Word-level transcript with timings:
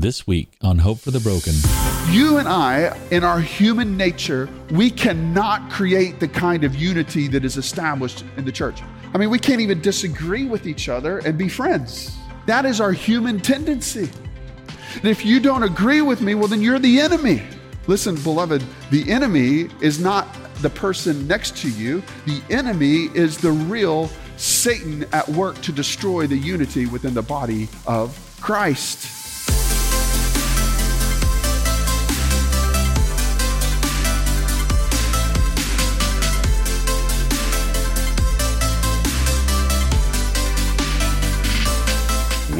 This 0.00 0.26
week 0.26 0.54
on 0.62 0.78
Hope 0.78 0.98
for 0.98 1.10
the 1.10 1.20
Broken. 1.20 1.52
You 2.08 2.38
and 2.38 2.48
I, 2.48 2.98
in 3.10 3.22
our 3.22 3.38
human 3.38 3.98
nature, 3.98 4.48
we 4.70 4.88
cannot 4.90 5.70
create 5.70 6.20
the 6.20 6.26
kind 6.26 6.64
of 6.64 6.74
unity 6.74 7.28
that 7.28 7.44
is 7.44 7.58
established 7.58 8.24
in 8.38 8.46
the 8.46 8.50
church. 8.50 8.80
I 9.12 9.18
mean, 9.18 9.28
we 9.28 9.38
can't 9.38 9.60
even 9.60 9.82
disagree 9.82 10.46
with 10.46 10.66
each 10.66 10.88
other 10.88 11.18
and 11.18 11.36
be 11.36 11.50
friends. 11.50 12.16
That 12.46 12.64
is 12.64 12.80
our 12.80 12.92
human 12.92 13.40
tendency. 13.40 14.08
And 14.94 15.04
if 15.04 15.26
you 15.26 15.38
don't 15.38 15.64
agree 15.64 16.00
with 16.00 16.22
me, 16.22 16.34
well, 16.34 16.48
then 16.48 16.62
you're 16.62 16.78
the 16.78 16.98
enemy. 16.98 17.42
Listen, 17.86 18.14
beloved, 18.22 18.64
the 18.90 19.06
enemy 19.10 19.68
is 19.82 20.00
not 20.00 20.26
the 20.62 20.70
person 20.70 21.26
next 21.28 21.58
to 21.58 21.68
you, 21.68 22.02
the 22.24 22.40
enemy 22.48 23.10
is 23.14 23.36
the 23.36 23.52
real 23.52 24.08
Satan 24.38 25.04
at 25.12 25.28
work 25.28 25.60
to 25.60 25.72
destroy 25.72 26.26
the 26.26 26.38
unity 26.38 26.86
within 26.86 27.12
the 27.12 27.20
body 27.20 27.68
of 27.86 28.18
Christ. 28.40 29.19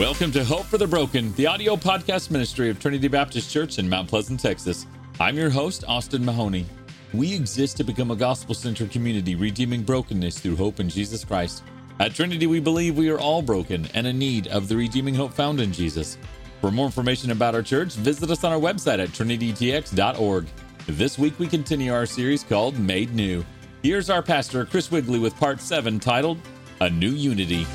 Welcome 0.01 0.33
to 0.33 0.43
Hope 0.43 0.65
for 0.65 0.79
the 0.79 0.87
Broken, 0.87 1.35
the 1.35 1.47
audio 1.47 1.77
podcast 1.77 2.31
ministry 2.31 2.71
of 2.71 2.81
Trinity 2.81 3.07
Baptist 3.07 3.51
Church 3.51 3.79
in 3.79 3.87
Mount 3.87 4.09
Pleasant, 4.09 4.41
Texas. 4.41 4.87
I'm 5.21 5.37
your 5.37 5.51
host, 5.51 5.85
Austin 5.87 6.25
Mahoney. 6.25 6.65
We 7.13 7.35
exist 7.35 7.77
to 7.77 7.85
become 7.85 8.11
a 8.11 8.17
gospel 8.17 8.55
centered 8.55 8.91
community, 8.91 9.35
redeeming 9.35 9.83
brokenness 9.83 10.39
through 10.39 10.57
hope 10.57 10.81
in 10.81 10.89
Jesus 10.89 11.23
Christ. 11.23 11.65
At 11.99 12.15
Trinity, 12.15 12.47
we 12.47 12.61
believe 12.61 12.97
we 12.97 13.11
are 13.11 13.19
all 13.19 13.43
broken 13.43 13.89
and 13.93 14.07
in 14.07 14.19
need 14.19 14.47
of 14.47 14.69
the 14.69 14.77
redeeming 14.77 15.15
hope 15.15 15.35
found 15.35 15.61
in 15.61 15.71
Jesus. 15.71 16.17
For 16.63 16.71
more 16.71 16.87
information 16.87 17.31
about 17.31 17.55
our 17.55 17.63
church, 17.63 17.93
visit 17.97 18.31
us 18.31 18.43
on 18.43 18.55
our 18.55 18.59
website 18.59 19.01
at 19.01 19.11
trinitytx.org. 19.11 20.47
This 20.87 21.19
week, 21.19 21.39
we 21.39 21.47
continue 21.47 21.93
our 21.93 22.07
series 22.07 22.43
called 22.43 22.79
Made 22.79 23.15
New. 23.15 23.45
Here's 23.83 24.09
our 24.09 24.23
pastor, 24.23 24.65
Chris 24.65 24.91
Wigley, 24.91 25.19
with 25.19 25.37
part 25.37 25.61
7 25.61 26.01
titled 26.01 26.39
A 26.81 26.89
New 26.89 27.11
Unity. 27.11 27.67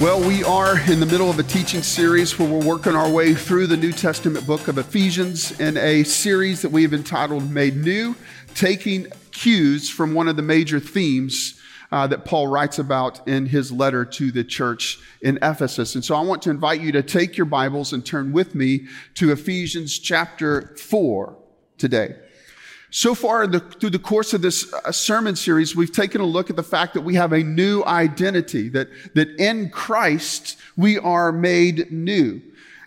Well, 0.00 0.20
we 0.20 0.44
are 0.44 0.78
in 0.88 1.00
the 1.00 1.06
middle 1.06 1.28
of 1.28 1.40
a 1.40 1.42
teaching 1.42 1.82
series 1.82 2.38
where 2.38 2.48
we're 2.48 2.64
working 2.64 2.94
our 2.94 3.10
way 3.10 3.34
through 3.34 3.66
the 3.66 3.76
New 3.76 3.90
Testament 3.90 4.46
book 4.46 4.68
of 4.68 4.78
Ephesians 4.78 5.58
in 5.58 5.76
a 5.76 6.04
series 6.04 6.62
that 6.62 6.70
we've 6.70 6.94
entitled 6.94 7.50
Made 7.50 7.76
New, 7.76 8.14
taking 8.54 9.08
cues 9.32 9.90
from 9.90 10.14
one 10.14 10.28
of 10.28 10.36
the 10.36 10.42
major 10.42 10.78
themes 10.78 11.60
uh, 11.90 12.06
that 12.06 12.24
Paul 12.24 12.46
writes 12.46 12.78
about 12.78 13.26
in 13.26 13.46
his 13.46 13.72
letter 13.72 14.04
to 14.04 14.30
the 14.30 14.44
church 14.44 15.00
in 15.20 15.36
Ephesus. 15.42 15.96
And 15.96 16.04
so 16.04 16.14
I 16.14 16.20
want 16.20 16.42
to 16.42 16.50
invite 16.50 16.80
you 16.80 16.92
to 16.92 17.02
take 17.02 17.36
your 17.36 17.46
Bibles 17.46 17.92
and 17.92 18.06
turn 18.06 18.30
with 18.30 18.54
me 18.54 18.86
to 19.14 19.32
Ephesians 19.32 19.98
chapter 19.98 20.76
4 20.76 21.36
today. 21.76 22.14
So 22.90 23.14
far, 23.14 23.44
in 23.44 23.50
the, 23.50 23.60
through 23.60 23.90
the 23.90 23.98
course 23.98 24.32
of 24.32 24.40
this 24.40 24.72
uh, 24.72 24.92
sermon 24.92 25.36
series, 25.36 25.76
we've 25.76 25.92
taken 25.92 26.20
a 26.20 26.26
look 26.26 26.48
at 26.48 26.56
the 26.56 26.62
fact 26.62 26.94
that 26.94 27.02
we 27.02 27.14
have 27.16 27.32
a 27.32 27.42
new 27.42 27.84
identity, 27.84 28.70
that, 28.70 28.88
that 29.14 29.28
in 29.38 29.68
Christ 29.68 30.58
we 30.76 30.98
are 30.98 31.30
made 31.30 31.92
new. 31.92 32.40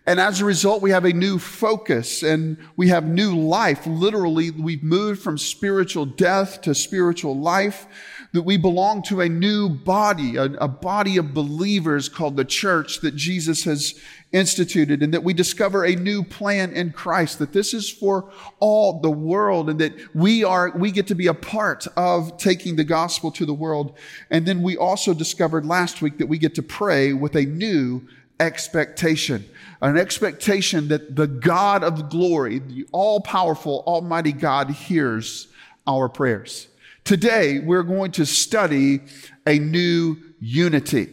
And 0.07 0.19
as 0.19 0.41
a 0.41 0.45
result, 0.45 0.81
we 0.81 0.89
have 0.89 1.05
a 1.05 1.13
new 1.13 1.37
focus 1.37 2.23
and 2.23 2.57
we 2.75 2.87
have 2.87 3.05
new 3.05 3.37
life. 3.37 3.85
Literally, 3.85 4.49
we've 4.49 4.81
moved 4.81 5.21
from 5.21 5.37
spiritual 5.37 6.07
death 6.07 6.61
to 6.61 6.73
spiritual 6.73 7.37
life 7.39 7.85
that 8.33 8.43
we 8.43 8.55
belong 8.55 9.03
to 9.03 9.21
a 9.21 9.27
new 9.27 9.67
body, 9.67 10.37
a, 10.37 10.43
a, 10.43 10.67
body 10.67 11.17
of 11.17 11.33
believers 11.33 12.07
called 12.07 12.37
the 12.37 12.45
church 12.45 13.01
that 13.01 13.13
Jesus 13.13 13.65
has 13.65 13.99
instituted, 14.31 15.03
and 15.03 15.13
that 15.13 15.23
we 15.23 15.33
discover 15.33 15.83
a 15.83 15.95
new 15.95 16.23
plan 16.23 16.71
in 16.71 16.93
Christ, 16.93 17.39
that 17.39 17.51
this 17.51 17.73
is 17.73 17.89
for 17.89 18.31
all 18.59 19.01
the 19.01 19.11
world, 19.11 19.69
and 19.69 19.79
that 19.79 19.93
we 20.15 20.45
are, 20.45 20.71
we 20.77 20.91
get 20.91 21.07
to 21.07 21.15
be 21.15 21.27
a 21.27 21.33
part 21.33 21.87
of 21.97 22.37
taking 22.37 22.77
the 22.77 22.85
gospel 22.85 23.31
to 23.31 23.45
the 23.45 23.53
world. 23.53 23.97
And 24.29 24.45
then 24.45 24.61
we 24.61 24.77
also 24.77 25.13
discovered 25.13 25.65
last 25.65 26.01
week 26.01 26.17
that 26.19 26.27
we 26.27 26.37
get 26.37 26.55
to 26.55 26.63
pray 26.63 27.11
with 27.11 27.35
a 27.35 27.45
new 27.45 28.07
expectation, 28.39 29.45
an 29.81 29.97
expectation 29.97 30.87
that 30.87 31.17
the 31.17 31.27
God 31.27 31.83
of 31.83 32.09
glory, 32.09 32.59
the 32.59 32.87
all 32.93 33.19
powerful, 33.19 33.83
almighty 33.85 34.31
God 34.31 34.69
hears 34.69 35.47
our 35.85 36.07
prayers. 36.07 36.67
Today, 37.03 37.59
we're 37.59 37.83
going 37.83 38.11
to 38.13 38.25
study 38.25 39.01
a 39.45 39.59
new 39.59 40.17
unity. 40.39 41.09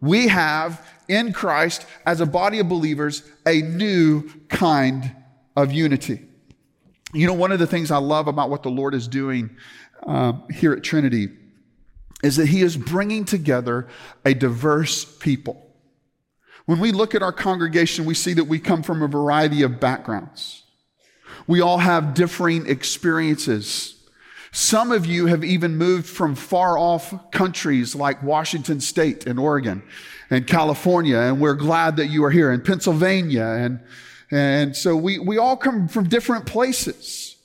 We 0.00 0.28
have 0.28 0.86
in 1.08 1.32
Christ, 1.32 1.86
as 2.04 2.20
a 2.20 2.26
body 2.26 2.58
of 2.58 2.68
believers, 2.68 3.22
a 3.46 3.62
new 3.62 4.28
kind 4.48 5.14
of 5.56 5.72
unity. 5.72 6.20
You 7.12 7.26
know, 7.26 7.32
one 7.32 7.52
of 7.52 7.58
the 7.58 7.66
things 7.66 7.90
I 7.90 7.98
love 7.98 8.28
about 8.28 8.50
what 8.50 8.62
the 8.62 8.70
Lord 8.70 8.94
is 8.94 9.08
doing 9.08 9.56
uh, 10.06 10.34
here 10.52 10.72
at 10.72 10.82
Trinity 10.82 11.28
is 12.22 12.36
that 12.36 12.46
He 12.46 12.62
is 12.62 12.76
bringing 12.76 13.24
together 13.24 13.88
a 14.24 14.34
diverse 14.34 15.04
people. 15.04 15.62
When 16.66 16.80
we 16.80 16.90
look 16.90 17.14
at 17.14 17.22
our 17.22 17.32
congregation, 17.32 18.04
we 18.04 18.14
see 18.14 18.34
that 18.34 18.44
we 18.44 18.58
come 18.58 18.82
from 18.82 19.02
a 19.02 19.08
variety 19.08 19.62
of 19.62 19.78
backgrounds. 19.78 20.64
We 21.46 21.60
all 21.60 21.78
have 21.78 22.14
differing 22.14 22.66
experiences 22.66 23.95
some 24.56 24.90
of 24.90 25.04
you 25.04 25.26
have 25.26 25.44
even 25.44 25.76
moved 25.76 26.06
from 26.06 26.34
far 26.34 26.78
off 26.78 27.30
countries 27.30 27.94
like 27.94 28.22
Washington 28.22 28.80
State 28.80 29.26
and 29.26 29.38
Oregon 29.38 29.82
and 30.30 30.46
California, 30.46 31.18
and 31.18 31.38
we're 31.38 31.52
glad 31.52 31.98
that 31.98 32.06
you 32.06 32.24
are 32.24 32.30
here 32.30 32.50
in 32.50 32.62
Pennsylvania. 32.62 33.44
And, 33.44 33.80
and 34.30 34.74
so 34.74 34.96
we, 34.96 35.18
we 35.18 35.36
all 35.36 35.58
come 35.58 35.88
from 35.88 36.08
different 36.08 36.46
places. 36.46 37.36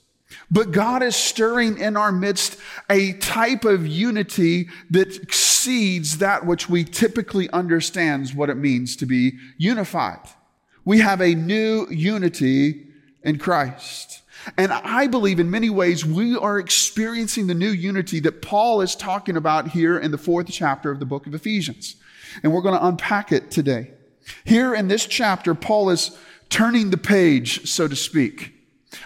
But 0.50 0.72
God 0.72 1.02
is 1.02 1.14
stirring 1.14 1.76
in 1.76 1.98
our 1.98 2.12
midst 2.12 2.56
a 2.88 3.12
type 3.18 3.66
of 3.66 3.86
unity 3.86 4.70
that 4.88 5.14
exceeds 5.18 6.16
that 6.16 6.46
which 6.46 6.70
we 6.70 6.82
typically 6.82 7.50
understands 7.50 8.34
what 8.34 8.48
it 8.48 8.56
means 8.56 8.96
to 8.96 9.04
be 9.04 9.32
unified. 9.58 10.30
We 10.86 11.00
have 11.00 11.20
a 11.20 11.34
new 11.34 11.86
unity 11.90 12.86
in 13.22 13.38
Christ. 13.38 14.21
And 14.56 14.72
I 14.72 15.06
believe 15.06 15.40
in 15.40 15.50
many 15.50 15.70
ways 15.70 16.04
we 16.04 16.36
are 16.36 16.58
experiencing 16.58 17.46
the 17.46 17.54
new 17.54 17.70
unity 17.70 18.20
that 18.20 18.42
Paul 18.42 18.80
is 18.80 18.94
talking 18.94 19.36
about 19.36 19.68
here 19.68 19.98
in 19.98 20.10
the 20.10 20.18
fourth 20.18 20.50
chapter 20.50 20.90
of 20.90 21.00
the 21.00 21.06
book 21.06 21.26
of 21.26 21.34
Ephesians. 21.34 21.96
And 22.42 22.52
we're 22.52 22.62
going 22.62 22.78
to 22.78 22.86
unpack 22.86 23.32
it 23.32 23.50
today. 23.50 23.92
Here 24.44 24.74
in 24.74 24.88
this 24.88 25.06
chapter, 25.06 25.54
Paul 25.54 25.90
is 25.90 26.16
turning 26.48 26.90
the 26.90 26.96
page, 26.96 27.68
so 27.68 27.88
to 27.88 27.96
speak. 27.96 28.54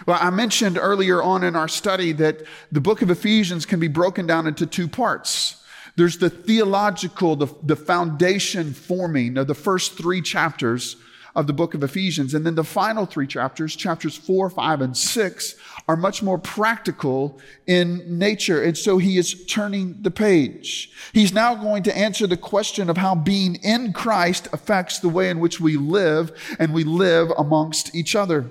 Well, 0.05 0.19
I 0.19 0.29
mentioned 0.29 0.77
earlier 0.77 1.21
on 1.21 1.43
in 1.43 1.55
our 1.55 1.67
study 1.67 2.11
that 2.13 2.43
the 2.71 2.81
book 2.81 3.01
of 3.01 3.09
Ephesians 3.09 3.65
can 3.65 3.79
be 3.79 3.87
broken 3.87 4.27
down 4.27 4.47
into 4.47 4.65
two 4.65 4.87
parts. 4.87 5.63
There's 5.95 6.17
the 6.17 6.29
theological, 6.29 7.35
the, 7.35 7.47
the 7.63 7.75
foundation 7.75 8.73
forming 8.73 9.37
of 9.37 9.47
the 9.47 9.55
first 9.55 9.97
three 9.97 10.21
chapters 10.21 10.97
of 11.37 11.45
the 11.45 11.53
book 11.53 11.75
of 11.75 11.83
Ephesians. 11.83 12.33
And 12.33 12.45
then 12.45 12.55
the 12.55 12.63
final 12.63 13.05
three 13.05 13.27
chapters, 13.27 13.75
chapters 13.75 14.17
four, 14.17 14.49
five, 14.49 14.81
and 14.81 14.97
six, 14.97 15.55
are 15.87 15.95
much 15.95 16.23
more 16.23 16.39
practical 16.39 17.39
in 17.67 18.17
nature. 18.17 18.61
And 18.63 18.75
so 18.75 18.97
he 18.97 19.19
is 19.19 19.45
turning 19.45 20.01
the 20.01 20.09
page. 20.09 20.91
He's 21.13 21.31
now 21.31 21.53
going 21.53 21.83
to 21.83 21.95
answer 21.95 22.25
the 22.25 22.37
question 22.37 22.89
of 22.89 22.97
how 22.97 23.13
being 23.13 23.55
in 23.63 23.93
Christ 23.93 24.49
affects 24.51 24.99
the 24.99 25.09
way 25.09 25.29
in 25.29 25.39
which 25.39 25.61
we 25.61 25.77
live 25.77 26.31
and 26.57 26.73
we 26.73 26.83
live 26.83 27.31
amongst 27.37 27.93
each 27.95 28.15
other. 28.15 28.49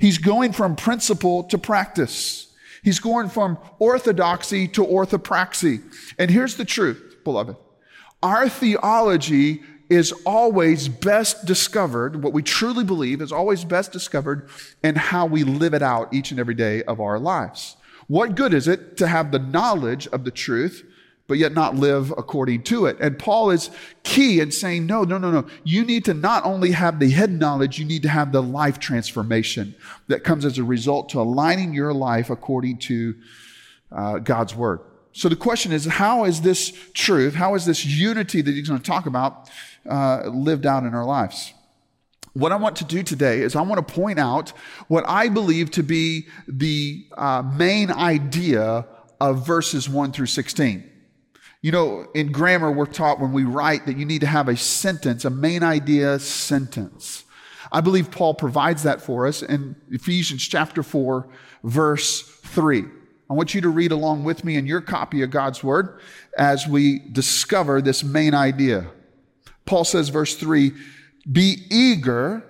He's 0.00 0.18
going 0.18 0.52
from 0.52 0.74
principle 0.74 1.44
to 1.44 1.58
practice. 1.58 2.52
He's 2.82 2.98
going 2.98 3.28
from 3.28 3.56
orthodoxy 3.78 4.66
to 4.68 4.84
orthopraxy. 4.84 5.80
And 6.18 6.28
here's 6.28 6.56
the 6.56 6.64
truth, 6.64 7.18
beloved. 7.22 7.56
Our 8.20 8.48
theology 8.48 9.62
is 9.88 10.12
always 10.24 10.88
best 10.88 11.46
discovered, 11.46 12.22
what 12.22 12.32
we 12.32 12.42
truly 12.42 12.84
believe 12.84 13.20
is 13.20 13.32
always 13.32 13.64
best 13.64 13.92
discovered 13.92 14.48
in 14.82 14.94
how 14.94 15.26
we 15.26 15.44
live 15.44 15.74
it 15.74 15.82
out 15.82 16.12
each 16.12 16.30
and 16.30 16.40
every 16.40 16.54
day 16.54 16.82
of 16.84 17.00
our 17.00 17.18
lives. 17.18 17.76
What 18.08 18.34
good 18.34 18.54
is 18.54 18.68
it 18.68 18.96
to 18.98 19.08
have 19.08 19.32
the 19.32 19.38
knowledge 19.38 20.06
of 20.08 20.24
the 20.24 20.30
truth, 20.30 20.84
but 21.28 21.38
yet 21.38 21.52
not 21.52 21.74
live 21.74 22.12
according 22.16 22.62
to 22.64 22.86
it? 22.86 22.96
And 23.00 23.18
Paul 23.18 23.50
is 23.50 23.70
key 24.02 24.40
in 24.40 24.52
saying, 24.52 24.86
no, 24.86 25.02
no, 25.02 25.18
no, 25.18 25.30
no. 25.30 25.46
You 25.64 25.84
need 25.84 26.04
to 26.06 26.14
not 26.14 26.44
only 26.44 26.70
have 26.70 27.00
the 27.00 27.10
head 27.10 27.32
knowledge, 27.32 27.78
you 27.78 27.84
need 27.84 28.02
to 28.02 28.08
have 28.08 28.32
the 28.32 28.42
life 28.42 28.78
transformation 28.78 29.74
that 30.08 30.24
comes 30.24 30.44
as 30.44 30.58
a 30.58 30.64
result 30.64 31.08
to 31.10 31.20
aligning 31.20 31.74
your 31.74 31.92
life 31.92 32.30
according 32.30 32.78
to 32.78 33.16
uh, 33.90 34.18
God's 34.18 34.54
word. 34.54 34.80
So 35.16 35.30
the 35.30 35.36
question 35.36 35.72
is, 35.72 35.86
how 35.86 36.24
is 36.24 36.42
this 36.42 36.70
truth, 36.92 37.34
how 37.34 37.54
is 37.54 37.64
this 37.64 37.86
unity 37.86 38.42
that 38.42 38.52
he's 38.52 38.68
going 38.68 38.78
to 38.78 38.86
talk 38.86 39.06
about 39.06 39.48
uh, 39.88 40.24
lived 40.26 40.66
out 40.66 40.82
in 40.84 40.92
our 40.92 41.06
lives? 41.06 41.54
What 42.34 42.52
I 42.52 42.56
want 42.56 42.76
to 42.76 42.84
do 42.84 43.02
today 43.02 43.40
is 43.40 43.56
I 43.56 43.62
want 43.62 43.88
to 43.88 43.94
point 43.94 44.18
out 44.18 44.50
what 44.88 45.04
I 45.08 45.30
believe 45.30 45.70
to 45.70 45.82
be 45.82 46.26
the 46.46 47.06
uh, 47.16 47.40
main 47.40 47.90
idea 47.90 48.86
of 49.18 49.46
verses 49.46 49.88
1 49.88 50.12
through 50.12 50.26
16. 50.26 50.84
You 51.62 51.72
know, 51.72 52.06
in 52.14 52.30
grammar, 52.30 52.70
we're 52.70 52.84
taught 52.84 53.18
when 53.18 53.32
we 53.32 53.44
write 53.44 53.86
that 53.86 53.96
you 53.96 54.04
need 54.04 54.20
to 54.20 54.26
have 54.26 54.48
a 54.48 54.56
sentence, 54.56 55.24
a 55.24 55.30
main 55.30 55.62
idea 55.62 56.18
sentence. 56.18 57.24
I 57.72 57.80
believe 57.80 58.10
Paul 58.10 58.34
provides 58.34 58.82
that 58.82 59.00
for 59.00 59.26
us 59.26 59.42
in 59.42 59.76
Ephesians 59.90 60.46
chapter 60.46 60.82
4, 60.82 61.26
verse 61.64 62.20
3. 62.20 62.84
I 63.28 63.34
want 63.34 63.54
you 63.54 63.60
to 63.62 63.68
read 63.68 63.92
along 63.92 64.24
with 64.24 64.44
me 64.44 64.56
in 64.56 64.66
your 64.66 64.80
copy 64.80 65.22
of 65.22 65.30
God's 65.30 65.64
Word 65.64 66.00
as 66.38 66.66
we 66.66 67.00
discover 67.10 67.82
this 67.82 68.04
main 68.04 68.34
idea. 68.34 68.86
Paul 69.64 69.84
says, 69.84 70.10
verse 70.10 70.36
3 70.36 70.72
Be 71.30 71.64
eager 71.70 72.44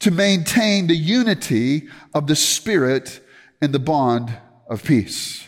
to 0.00 0.10
maintain 0.10 0.88
the 0.88 0.96
unity 0.96 1.88
of 2.12 2.26
the 2.26 2.34
Spirit 2.34 3.20
and 3.60 3.72
the 3.72 3.78
bond 3.78 4.36
of 4.68 4.82
peace. 4.82 5.46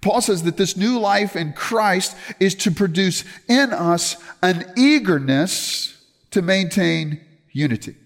Paul 0.00 0.20
says 0.20 0.42
that 0.44 0.56
this 0.56 0.76
new 0.76 0.98
life 0.98 1.36
in 1.36 1.52
Christ 1.52 2.16
is 2.40 2.54
to 2.56 2.70
produce 2.70 3.24
in 3.48 3.72
us 3.72 4.16
an 4.42 4.64
eagerness 4.76 6.04
to 6.30 6.42
maintain 6.42 7.20
unity. 7.52 7.96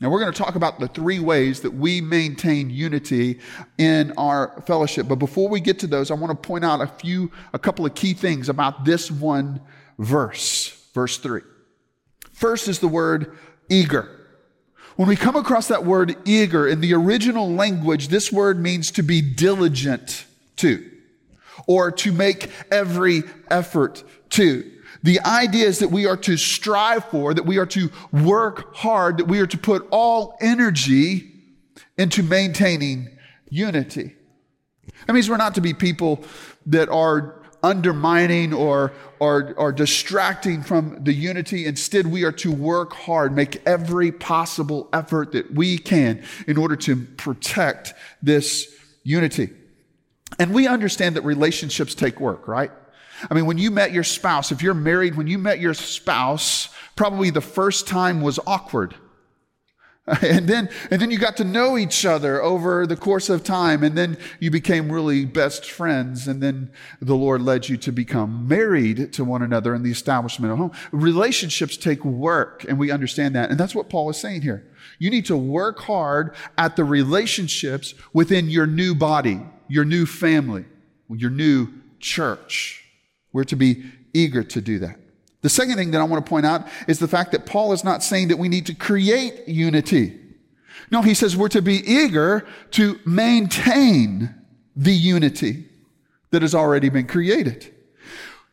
Now, 0.00 0.10
we're 0.10 0.20
going 0.20 0.32
to 0.32 0.38
talk 0.38 0.56
about 0.56 0.80
the 0.80 0.88
three 0.88 1.20
ways 1.20 1.60
that 1.60 1.70
we 1.70 2.00
maintain 2.00 2.68
unity 2.68 3.38
in 3.78 4.12
our 4.18 4.60
fellowship. 4.66 5.06
But 5.06 5.16
before 5.16 5.48
we 5.48 5.60
get 5.60 5.78
to 5.80 5.86
those, 5.86 6.10
I 6.10 6.14
want 6.14 6.30
to 6.30 6.46
point 6.46 6.64
out 6.64 6.80
a 6.80 6.86
few, 6.86 7.30
a 7.52 7.58
couple 7.58 7.86
of 7.86 7.94
key 7.94 8.12
things 8.12 8.48
about 8.48 8.84
this 8.84 9.10
one 9.10 9.60
verse, 9.98 10.90
verse 10.94 11.18
three. 11.18 11.42
First 12.32 12.66
is 12.66 12.80
the 12.80 12.88
word 12.88 13.38
eager. 13.70 14.20
When 14.96 15.08
we 15.08 15.16
come 15.16 15.36
across 15.36 15.68
that 15.68 15.84
word 15.84 16.16
eager 16.24 16.68
in 16.68 16.80
the 16.80 16.94
original 16.94 17.50
language, 17.50 18.08
this 18.08 18.32
word 18.32 18.60
means 18.60 18.90
to 18.92 19.02
be 19.02 19.20
diligent 19.20 20.26
to 20.56 20.90
or 21.66 21.90
to 21.92 22.12
make 22.12 22.50
every 22.70 23.22
effort 23.48 24.02
to. 24.30 24.70
The 25.04 25.20
idea 25.20 25.66
is 25.66 25.80
that 25.80 25.90
we 25.90 26.06
are 26.06 26.16
to 26.16 26.38
strive 26.38 27.04
for, 27.04 27.34
that 27.34 27.44
we 27.44 27.58
are 27.58 27.66
to 27.66 27.90
work 28.10 28.74
hard, 28.74 29.18
that 29.18 29.26
we 29.26 29.38
are 29.38 29.46
to 29.46 29.58
put 29.58 29.86
all 29.90 30.38
energy 30.40 31.30
into 31.98 32.22
maintaining 32.22 33.10
unity. 33.50 34.16
That 35.06 35.12
means 35.12 35.28
we're 35.28 35.36
not 35.36 35.56
to 35.56 35.60
be 35.60 35.74
people 35.74 36.24
that 36.66 36.88
are 36.88 37.42
undermining 37.62 38.54
or, 38.54 38.92
or, 39.20 39.52
or 39.58 39.72
distracting 39.72 40.62
from 40.62 41.04
the 41.04 41.12
unity. 41.12 41.66
Instead, 41.66 42.06
we 42.06 42.24
are 42.24 42.32
to 42.32 42.50
work 42.50 42.94
hard, 42.94 43.36
make 43.36 43.62
every 43.66 44.10
possible 44.10 44.88
effort 44.94 45.32
that 45.32 45.52
we 45.52 45.76
can 45.76 46.24
in 46.46 46.56
order 46.56 46.76
to 46.76 46.96
protect 46.96 47.92
this 48.22 48.74
unity. 49.02 49.50
And 50.38 50.54
we 50.54 50.66
understand 50.66 51.16
that 51.16 51.22
relationships 51.22 51.94
take 51.94 52.20
work, 52.20 52.48
right? 52.48 52.70
I 53.30 53.34
mean, 53.34 53.46
when 53.46 53.58
you 53.58 53.70
met 53.70 53.92
your 53.92 54.04
spouse, 54.04 54.52
if 54.52 54.62
you're 54.62 54.74
married, 54.74 55.16
when 55.16 55.26
you 55.26 55.38
met 55.38 55.60
your 55.60 55.74
spouse, 55.74 56.68
probably 56.96 57.30
the 57.30 57.40
first 57.40 57.86
time 57.86 58.20
was 58.20 58.38
awkward. 58.46 58.94
And 60.22 60.46
then, 60.46 60.68
and 60.90 61.00
then 61.00 61.10
you 61.10 61.18
got 61.18 61.38
to 61.38 61.44
know 61.44 61.78
each 61.78 62.04
other 62.04 62.42
over 62.42 62.86
the 62.86 62.96
course 62.96 63.30
of 63.30 63.42
time. 63.42 63.82
And 63.82 63.96
then 63.96 64.18
you 64.38 64.50
became 64.50 64.92
really 64.92 65.24
best 65.24 65.70
friends. 65.70 66.28
And 66.28 66.42
then 66.42 66.70
the 67.00 67.16
Lord 67.16 67.40
led 67.40 67.68
you 67.68 67.78
to 67.78 67.92
become 67.92 68.46
married 68.46 69.14
to 69.14 69.24
one 69.24 69.42
another 69.42 69.74
in 69.74 69.82
the 69.82 69.90
establishment 69.90 70.52
of 70.52 70.58
home. 70.58 70.72
Relationships 70.92 71.76
take 71.78 72.04
work, 72.04 72.64
and 72.68 72.78
we 72.78 72.90
understand 72.90 73.34
that. 73.34 73.50
And 73.50 73.58
that's 73.58 73.74
what 73.74 73.88
Paul 73.88 74.10
is 74.10 74.18
saying 74.18 74.42
here. 74.42 74.66
You 74.98 75.10
need 75.10 75.24
to 75.26 75.36
work 75.36 75.80
hard 75.80 76.34
at 76.58 76.76
the 76.76 76.84
relationships 76.84 77.94
within 78.12 78.50
your 78.50 78.66
new 78.66 78.94
body, 78.94 79.40
your 79.68 79.86
new 79.86 80.04
family, 80.04 80.66
your 81.08 81.30
new 81.30 81.68
church. 81.98 82.83
We're 83.34 83.44
to 83.44 83.56
be 83.56 83.84
eager 84.14 84.42
to 84.42 84.60
do 84.62 84.78
that. 84.78 84.98
The 85.42 85.50
second 85.50 85.76
thing 85.76 85.90
that 85.90 86.00
I 86.00 86.04
want 86.04 86.24
to 86.24 86.30
point 86.30 86.46
out 86.46 86.66
is 86.88 86.98
the 86.98 87.08
fact 87.08 87.32
that 87.32 87.44
Paul 87.44 87.74
is 87.74 87.84
not 87.84 88.02
saying 88.02 88.28
that 88.28 88.38
we 88.38 88.48
need 88.48 88.64
to 88.66 88.74
create 88.74 89.46
unity. 89.46 90.18
No, 90.90 91.02
he 91.02 91.12
says 91.12 91.36
we're 91.36 91.48
to 91.48 91.60
be 91.60 91.82
eager 91.84 92.46
to 92.70 92.98
maintain 93.04 94.34
the 94.74 94.92
unity 94.92 95.66
that 96.30 96.42
has 96.42 96.54
already 96.54 96.88
been 96.88 97.06
created. 97.06 97.74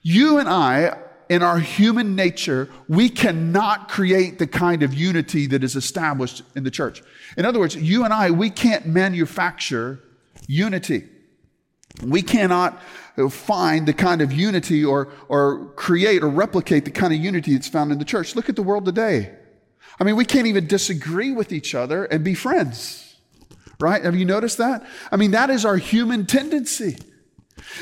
You 0.02 0.40
and 0.40 0.50
I, 0.50 0.98
in 1.30 1.44
our 1.44 1.60
human 1.60 2.16
nature, 2.16 2.68
we 2.90 3.08
cannot 3.08 3.88
create 3.88 4.40
the 4.40 4.48
kind 4.48 4.82
of 4.84 4.94
unity 4.94 5.48
that 5.48 5.64
is 5.64 5.76
established 5.76 6.42
in 6.56 6.64
the 6.64 6.72
church. 6.72 7.04
In 7.38 7.46
other 7.46 7.60
words, 7.60 7.76
you 7.76 8.04
and 8.04 8.14
I, 8.14 8.32
we 8.32 8.50
can't 8.50 8.88
manufacture 8.88 10.00
unity. 10.48 11.08
We 12.04 12.22
cannot 12.22 12.82
Uh, 13.22 13.30
find 13.30 13.88
the 13.88 13.94
kind 13.94 14.22
of 14.22 14.32
unity 14.32 14.84
or, 14.84 15.10
or 15.30 15.68
create 15.76 16.24
or 16.24 16.30
replicate 16.30 16.86
the 16.86 16.92
kind 16.92 17.14
of 17.14 17.20
unity 17.20 17.54
that's 17.54 17.68
found 17.68 17.92
in 17.92 18.00
the 18.00 18.06
church. 18.06 18.36
Look 18.36 18.50
at 18.50 18.56
the 18.56 18.64
world 18.64 18.86
today. 18.86 19.32
I 20.00 20.04
mean, 20.04 20.16
we 20.16 20.26
can't 20.26 20.48
even 20.48 20.68
disagree 20.68 21.32
with 21.32 21.52
each 21.52 21.76
other 21.76 22.06
and 22.06 22.24
be 22.24 22.34
friends, 22.34 23.18
right? 23.80 24.04
Have 24.04 24.16
you 24.16 24.26
noticed 24.26 24.58
that? 24.58 24.86
I 25.12 25.18
mean, 25.18 25.32
that 25.32 25.50
is 25.50 25.66
our 25.66 25.78
human 25.78 26.26
tendency. 26.26 26.98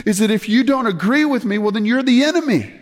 Is 0.06 0.18
that 0.20 0.30
if 0.30 0.50
you 0.50 0.64
don't 0.64 0.88
agree 0.88 1.26
with 1.26 1.46
me, 1.46 1.58
well, 1.58 1.72
then 1.72 1.86
you're 1.86 2.04
the 2.04 2.24
enemy. 2.24 2.74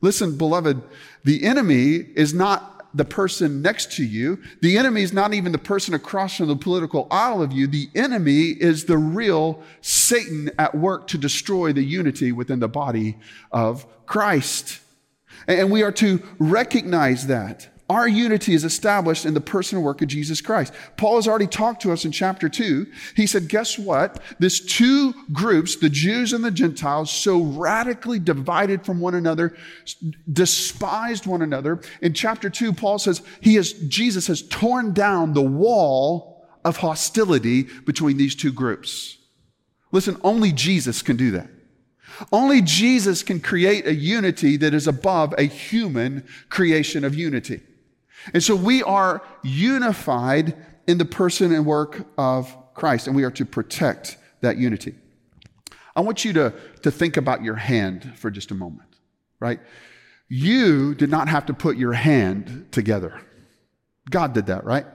Listen, 0.00 0.36
beloved, 0.36 0.82
the 1.24 1.44
enemy 1.44 1.94
is 2.14 2.34
not 2.34 2.77
the 2.94 3.04
person 3.04 3.62
next 3.62 3.92
to 3.92 4.04
you. 4.04 4.40
The 4.60 4.78
enemy 4.78 5.02
is 5.02 5.12
not 5.12 5.34
even 5.34 5.52
the 5.52 5.58
person 5.58 5.94
across 5.94 6.36
from 6.36 6.48
the 6.48 6.56
political 6.56 7.06
aisle 7.10 7.42
of 7.42 7.52
you. 7.52 7.66
The 7.66 7.90
enemy 7.94 8.48
is 8.48 8.84
the 8.84 8.98
real 8.98 9.62
Satan 9.80 10.50
at 10.58 10.74
work 10.74 11.06
to 11.08 11.18
destroy 11.18 11.72
the 11.72 11.82
unity 11.82 12.32
within 12.32 12.60
the 12.60 12.68
body 12.68 13.18
of 13.52 13.86
Christ. 14.06 14.80
And 15.46 15.70
we 15.70 15.82
are 15.82 15.92
to 15.92 16.22
recognize 16.38 17.26
that. 17.26 17.68
Our 17.88 18.06
unity 18.06 18.52
is 18.52 18.64
established 18.64 19.24
in 19.24 19.32
the 19.32 19.40
personal 19.40 19.82
work 19.82 20.02
of 20.02 20.08
Jesus 20.08 20.42
Christ. 20.42 20.74
Paul 20.98 21.16
has 21.16 21.26
already 21.26 21.46
talked 21.46 21.80
to 21.82 21.92
us 21.92 22.04
in 22.04 22.12
chapter 22.12 22.48
two. 22.50 22.86
He 23.16 23.26
said, 23.26 23.48
guess 23.48 23.78
what? 23.78 24.20
This 24.38 24.60
two 24.60 25.14
groups, 25.32 25.76
the 25.76 25.88
Jews 25.88 26.34
and 26.34 26.44
the 26.44 26.50
Gentiles, 26.50 27.10
so 27.10 27.40
radically 27.40 28.18
divided 28.18 28.84
from 28.84 29.00
one 29.00 29.14
another, 29.14 29.56
despised 30.30 31.26
one 31.26 31.40
another. 31.40 31.80
In 32.02 32.12
chapter 32.12 32.50
two, 32.50 32.74
Paul 32.74 32.98
says 32.98 33.22
he 33.40 33.54
has, 33.54 33.72
Jesus 33.72 34.26
has 34.26 34.42
torn 34.42 34.92
down 34.92 35.32
the 35.32 35.40
wall 35.40 36.46
of 36.66 36.76
hostility 36.76 37.62
between 37.86 38.18
these 38.18 38.34
two 38.34 38.52
groups. 38.52 39.16
Listen, 39.92 40.20
only 40.22 40.52
Jesus 40.52 41.00
can 41.00 41.16
do 41.16 41.30
that. 41.30 41.48
Only 42.30 42.60
Jesus 42.60 43.22
can 43.22 43.40
create 43.40 43.86
a 43.86 43.94
unity 43.94 44.58
that 44.58 44.74
is 44.74 44.86
above 44.86 45.34
a 45.38 45.44
human 45.44 46.26
creation 46.50 47.02
of 47.02 47.14
unity. 47.14 47.62
And 48.32 48.42
so 48.42 48.54
we 48.54 48.82
are 48.82 49.22
unified 49.42 50.56
in 50.86 50.98
the 50.98 51.04
person 51.04 51.52
and 51.52 51.64
work 51.66 52.06
of 52.16 52.54
Christ, 52.74 53.06
and 53.06 53.16
we 53.16 53.24
are 53.24 53.30
to 53.32 53.44
protect 53.44 54.16
that 54.40 54.56
unity. 54.56 54.94
I 55.94 56.00
want 56.00 56.24
you 56.24 56.32
to, 56.34 56.54
to 56.82 56.90
think 56.90 57.16
about 57.16 57.42
your 57.42 57.56
hand 57.56 58.12
for 58.16 58.30
just 58.30 58.50
a 58.50 58.54
moment, 58.54 58.88
right? 59.40 59.60
You 60.28 60.94
did 60.94 61.10
not 61.10 61.28
have 61.28 61.46
to 61.46 61.54
put 61.54 61.76
your 61.76 61.92
hand 61.92 62.68
together. 62.70 63.20
God 64.08 64.32
did 64.32 64.46
that, 64.46 64.64
right? 64.64 64.86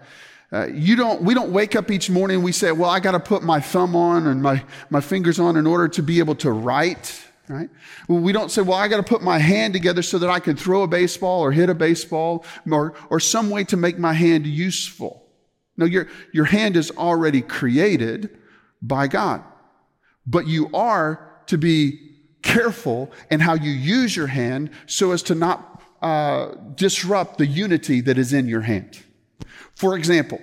Uh, 0.51 0.67
you 0.67 0.95
don't, 0.95 1.23
we 1.23 1.33
don't 1.33 1.51
wake 1.51 1.75
up 1.75 1.89
each 1.89 2.09
morning 2.09 2.35
and 2.35 2.43
we 2.43 2.51
say, 2.51 2.71
well, 2.71 2.89
I 2.89 2.99
got 2.99 3.11
to 3.11 3.19
put 3.19 3.43
my 3.43 3.59
thumb 3.59 3.95
on 3.95 4.27
and 4.27 4.41
my, 4.41 4.63
my 4.89 5.01
fingers 5.01 5.39
on 5.39 5.57
in 5.57 5.65
order 5.65 5.87
to 5.87 6.03
be 6.03 6.19
able 6.19 6.35
to 6.35 6.51
write 6.51 7.25
right? 7.49 7.69
We 8.07 8.31
don't 8.31 8.49
say, 8.49 8.61
well, 8.61 8.77
I 8.77 8.87
got 8.87 8.97
to 8.97 9.03
put 9.03 9.21
my 9.21 9.37
hand 9.37 9.73
together 9.73 10.01
so 10.01 10.17
that 10.19 10.29
I 10.29 10.39
can 10.39 10.55
throw 10.55 10.83
a 10.83 10.87
baseball 10.87 11.41
or 11.41 11.51
hit 11.51 11.69
a 11.69 11.75
baseball 11.75 12.45
or, 12.69 12.93
or 13.09 13.19
some 13.19 13.49
way 13.49 13.63
to 13.65 13.77
make 13.77 13.99
my 13.99 14.13
hand 14.13 14.47
useful. 14.47 15.23
No, 15.75 15.85
your, 15.85 16.07
your 16.31 16.45
hand 16.45 16.77
is 16.77 16.91
already 16.91 17.41
created 17.41 18.37
by 18.81 19.07
God. 19.07 19.43
But 20.25 20.47
you 20.47 20.69
are 20.73 21.41
to 21.47 21.57
be 21.57 21.99
careful 22.41 23.11
in 23.29 23.39
how 23.39 23.55
you 23.55 23.71
use 23.71 24.15
your 24.15 24.27
hand 24.27 24.69
so 24.85 25.11
as 25.11 25.23
to 25.23 25.35
not 25.35 25.81
uh, 26.01 26.55
disrupt 26.75 27.37
the 27.37 27.47
unity 27.47 28.01
that 28.01 28.17
is 28.17 28.33
in 28.33 28.47
your 28.47 28.61
hand. 28.61 29.01
For 29.75 29.97
example, 29.97 30.39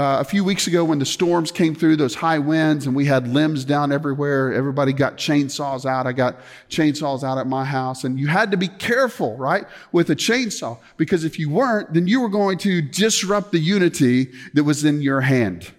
uh, 0.00 0.18
a 0.18 0.24
few 0.24 0.42
weeks 0.42 0.66
ago, 0.66 0.82
when 0.82 0.98
the 0.98 1.04
storms 1.04 1.52
came 1.52 1.74
through, 1.74 1.94
those 1.94 2.14
high 2.14 2.38
winds, 2.38 2.86
and 2.86 2.96
we 2.96 3.04
had 3.04 3.28
limbs 3.28 3.66
down 3.66 3.92
everywhere, 3.92 4.50
everybody 4.50 4.94
got 4.94 5.18
chainsaws 5.18 5.84
out. 5.84 6.06
I 6.06 6.12
got 6.12 6.36
chainsaws 6.70 7.22
out 7.22 7.36
at 7.36 7.46
my 7.46 7.66
house. 7.66 8.04
And 8.04 8.18
you 8.18 8.26
had 8.26 8.50
to 8.52 8.56
be 8.56 8.68
careful, 8.68 9.36
right, 9.36 9.66
with 9.92 10.08
a 10.08 10.16
chainsaw, 10.16 10.78
because 10.96 11.22
if 11.24 11.38
you 11.38 11.50
weren't, 11.50 11.92
then 11.92 12.06
you 12.06 12.22
were 12.22 12.30
going 12.30 12.56
to 12.58 12.80
disrupt 12.80 13.52
the 13.52 13.58
unity 13.58 14.30
that 14.54 14.64
was 14.64 14.86
in 14.86 15.02
your 15.02 15.20
hand 15.20 15.70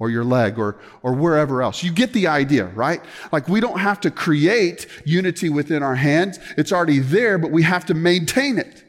or 0.00 0.10
your 0.10 0.24
leg 0.24 0.58
or, 0.58 0.80
or 1.04 1.12
wherever 1.12 1.62
else. 1.62 1.84
You 1.84 1.92
get 1.92 2.12
the 2.12 2.26
idea, 2.26 2.64
right? 2.74 3.00
Like 3.30 3.48
we 3.48 3.60
don't 3.60 3.78
have 3.78 4.00
to 4.00 4.10
create 4.10 4.88
unity 5.04 5.50
within 5.50 5.84
our 5.84 5.94
hands. 5.94 6.40
It's 6.58 6.72
already 6.72 6.98
there, 6.98 7.38
but 7.38 7.52
we 7.52 7.62
have 7.62 7.86
to 7.86 7.94
maintain 7.94 8.58
it. 8.58 8.82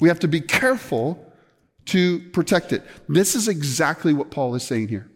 We 0.00 0.08
have 0.08 0.20
to 0.20 0.28
be 0.28 0.40
careful 0.40 1.31
to 1.86 2.20
protect 2.30 2.72
it. 2.72 2.82
This 3.08 3.34
is 3.34 3.48
exactly 3.48 4.12
what 4.12 4.30
Paul 4.30 4.54
is 4.54 4.62
saying 4.62 4.88
here. 4.88 5.10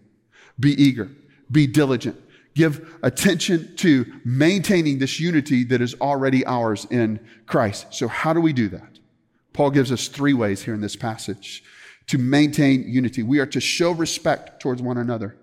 Be 0.58 0.72
eager, 0.82 1.10
be 1.50 1.66
diligent, 1.66 2.20
give 2.54 2.94
attention 3.02 3.76
to 3.76 4.06
maintaining 4.24 4.98
this 4.98 5.20
unity 5.20 5.64
that 5.64 5.80
is 5.80 5.94
already 6.00 6.44
ours 6.46 6.86
in 6.90 7.20
Christ. 7.46 7.94
So, 7.94 8.08
how 8.08 8.32
do 8.32 8.40
we 8.40 8.52
do 8.52 8.68
that? 8.70 8.98
Paul 9.52 9.70
gives 9.70 9.92
us 9.92 10.08
three 10.08 10.34
ways 10.34 10.62
here 10.62 10.74
in 10.74 10.80
this 10.80 10.96
passage 10.96 11.62
to 12.08 12.18
maintain 12.18 12.84
unity. 12.86 13.22
We 13.22 13.38
are 13.38 13.46
to 13.46 13.60
show 13.60 13.92
respect 13.92 14.60
towards 14.60 14.82
one 14.82 14.98
another. 14.98 15.36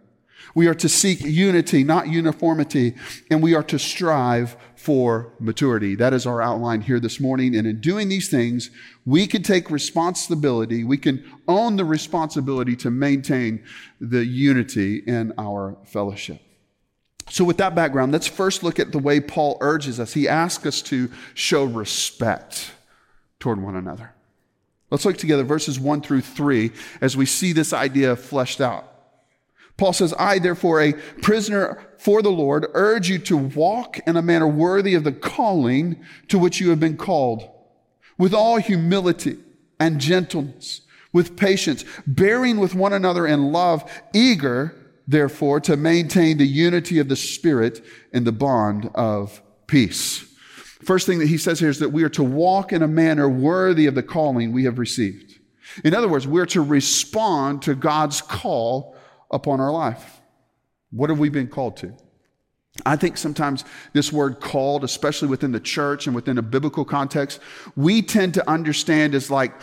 We 0.56 0.68
are 0.68 0.74
to 0.75 0.89
seek 0.89 1.22
unity, 1.22 1.84
not 1.84 2.10
uniformity, 2.10 2.96
and 3.32 3.42
we 3.42 3.56
are 3.56 3.63
to 3.63 3.80
strive 3.80 4.56
for 4.84 5.32
maturity. 5.40 5.96
That 5.96 6.12
is 6.12 6.25
our 6.25 6.42
outline 6.42 6.82
here 6.82 7.00
this 7.00 7.18
morning. 7.18 7.56
And 7.56 7.66
in 7.66 7.80
doing 7.80 8.10
these 8.10 8.28
things, 8.28 8.70
we 9.06 9.28
can 9.28 9.42
take 9.42 9.72
responsibility, 9.72 10.84
we 10.84 10.98
can 10.98 11.24
own 11.48 11.78
the 11.78 11.86
responsibility 11.86 12.75
to 12.78 12.92
maintain 12.92 13.63
the 14.02 14.25
unity 14.25 14.98
in 14.98 15.32
our 15.38 15.78
fellowship. 15.86 16.42
So, 17.30 17.46
with 17.46 17.56
that 17.60 17.75
background, 17.75 18.12
let's 18.12 18.28
first 18.28 18.62
look 18.62 18.78
at 18.78 18.92
the 18.92 19.00
way 19.00 19.22
Paul 19.22 19.58
urges 19.62 20.02
us. 20.02 20.12
He 20.12 20.28
asks 20.28 20.66
us 20.66 20.82
to 20.84 21.10
show 21.34 21.63
respect 21.63 22.74
toward 23.40 23.63
one 23.63 23.78
another. 23.78 24.13
Let's 24.90 25.06
look 25.06 25.18
together 25.18 25.46
verses 25.46 25.80
1 25.80 26.02
through 26.02 26.22
3 26.22 26.72
as 27.00 27.16
we 27.16 27.25
see 27.25 27.54
this 27.54 27.72
idea 27.72 28.18
fleshed 28.18 28.60
out. 28.60 28.92
Paul 29.77 29.94
says, 29.94 30.13
I, 30.20 30.39
therefore, 30.39 30.82
a 30.82 30.94
prisoner 31.22 31.84
for 31.98 32.22
the 32.22 32.30
Lord, 32.30 32.68
urge 32.74 33.10
you 33.10 33.18
to 33.20 33.38
walk 33.38 34.00
in 34.06 34.15
a 34.15 34.22
manner 34.22 34.48
worthy 34.48 34.94
of 34.94 35.03
the 35.03 35.12
calling 35.12 36.03
to 36.27 36.38
which 36.38 36.60
you 36.60 36.70
have 36.70 36.80
been 36.80 36.98
called, 36.98 37.50
with 38.18 38.34
all 38.34 38.58
humility 38.58 39.38
and 39.80 40.00
gentleness, 40.00 40.82
with 41.12 41.36
patience, 41.36 41.86
bearing 42.06 42.60
with 42.60 42.75
one 42.75 42.94
another 42.94 43.25
in 43.25 43.51
love, 43.51 43.89
eager, 44.13 44.75
therefore, 45.08 45.60
to 45.62 45.75
maintain 45.75 46.38
the 46.38 46.48
unity 46.48 47.00
of 47.00 47.10
the 47.10 47.15
Spirit 47.15 47.84
in 48.12 48.24
the 48.24 48.32
bond 48.32 48.89
of 48.94 49.42
peace. 49.68 50.20
First 50.84 51.08
thing 51.08 51.20
that 51.20 51.27
he 51.27 51.38
says 51.38 51.60
here 51.60 51.70
is 51.70 51.80
that 51.80 51.92
we 51.94 52.03
are 52.03 52.10
to 52.10 52.24
walk 52.24 52.74
in 52.74 52.84
a 52.84 52.88
manner 52.88 53.30
worthy 53.30 53.88
of 53.88 53.96
the 53.96 54.03
calling 54.03 54.51
we 54.51 54.65
have 54.65 54.77
received. 54.77 55.39
In 55.84 55.96
other 55.96 56.08
words, 56.08 56.27
we're 56.27 56.46
to 56.48 56.62
respond 56.62 57.62
to 57.63 57.74
God's 57.74 58.22
call 58.22 58.92
upon 59.34 59.60
our 59.60 59.72
life. 59.72 60.22
What 60.92 61.10
have 61.10 61.20
we 61.20 61.30
been 61.30 61.48
called 61.48 61.78
to? 61.78 61.94
I 62.86 62.96
think 62.96 63.18
sometimes 63.18 63.66
this 63.94 64.12
word 64.12 64.40
called, 64.40 64.84
especially 64.84 65.28
within 65.28 65.52
the 65.52 65.60
church 65.60 66.08
and 66.08 66.16
within 66.16 66.38
a 66.38 66.42
biblical 66.42 66.86
context, 66.86 67.40
we 67.75 68.02
tend 68.02 68.34
to 68.36 68.50
understand 68.50 69.13
as 69.13 69.30
like 69.30 69.54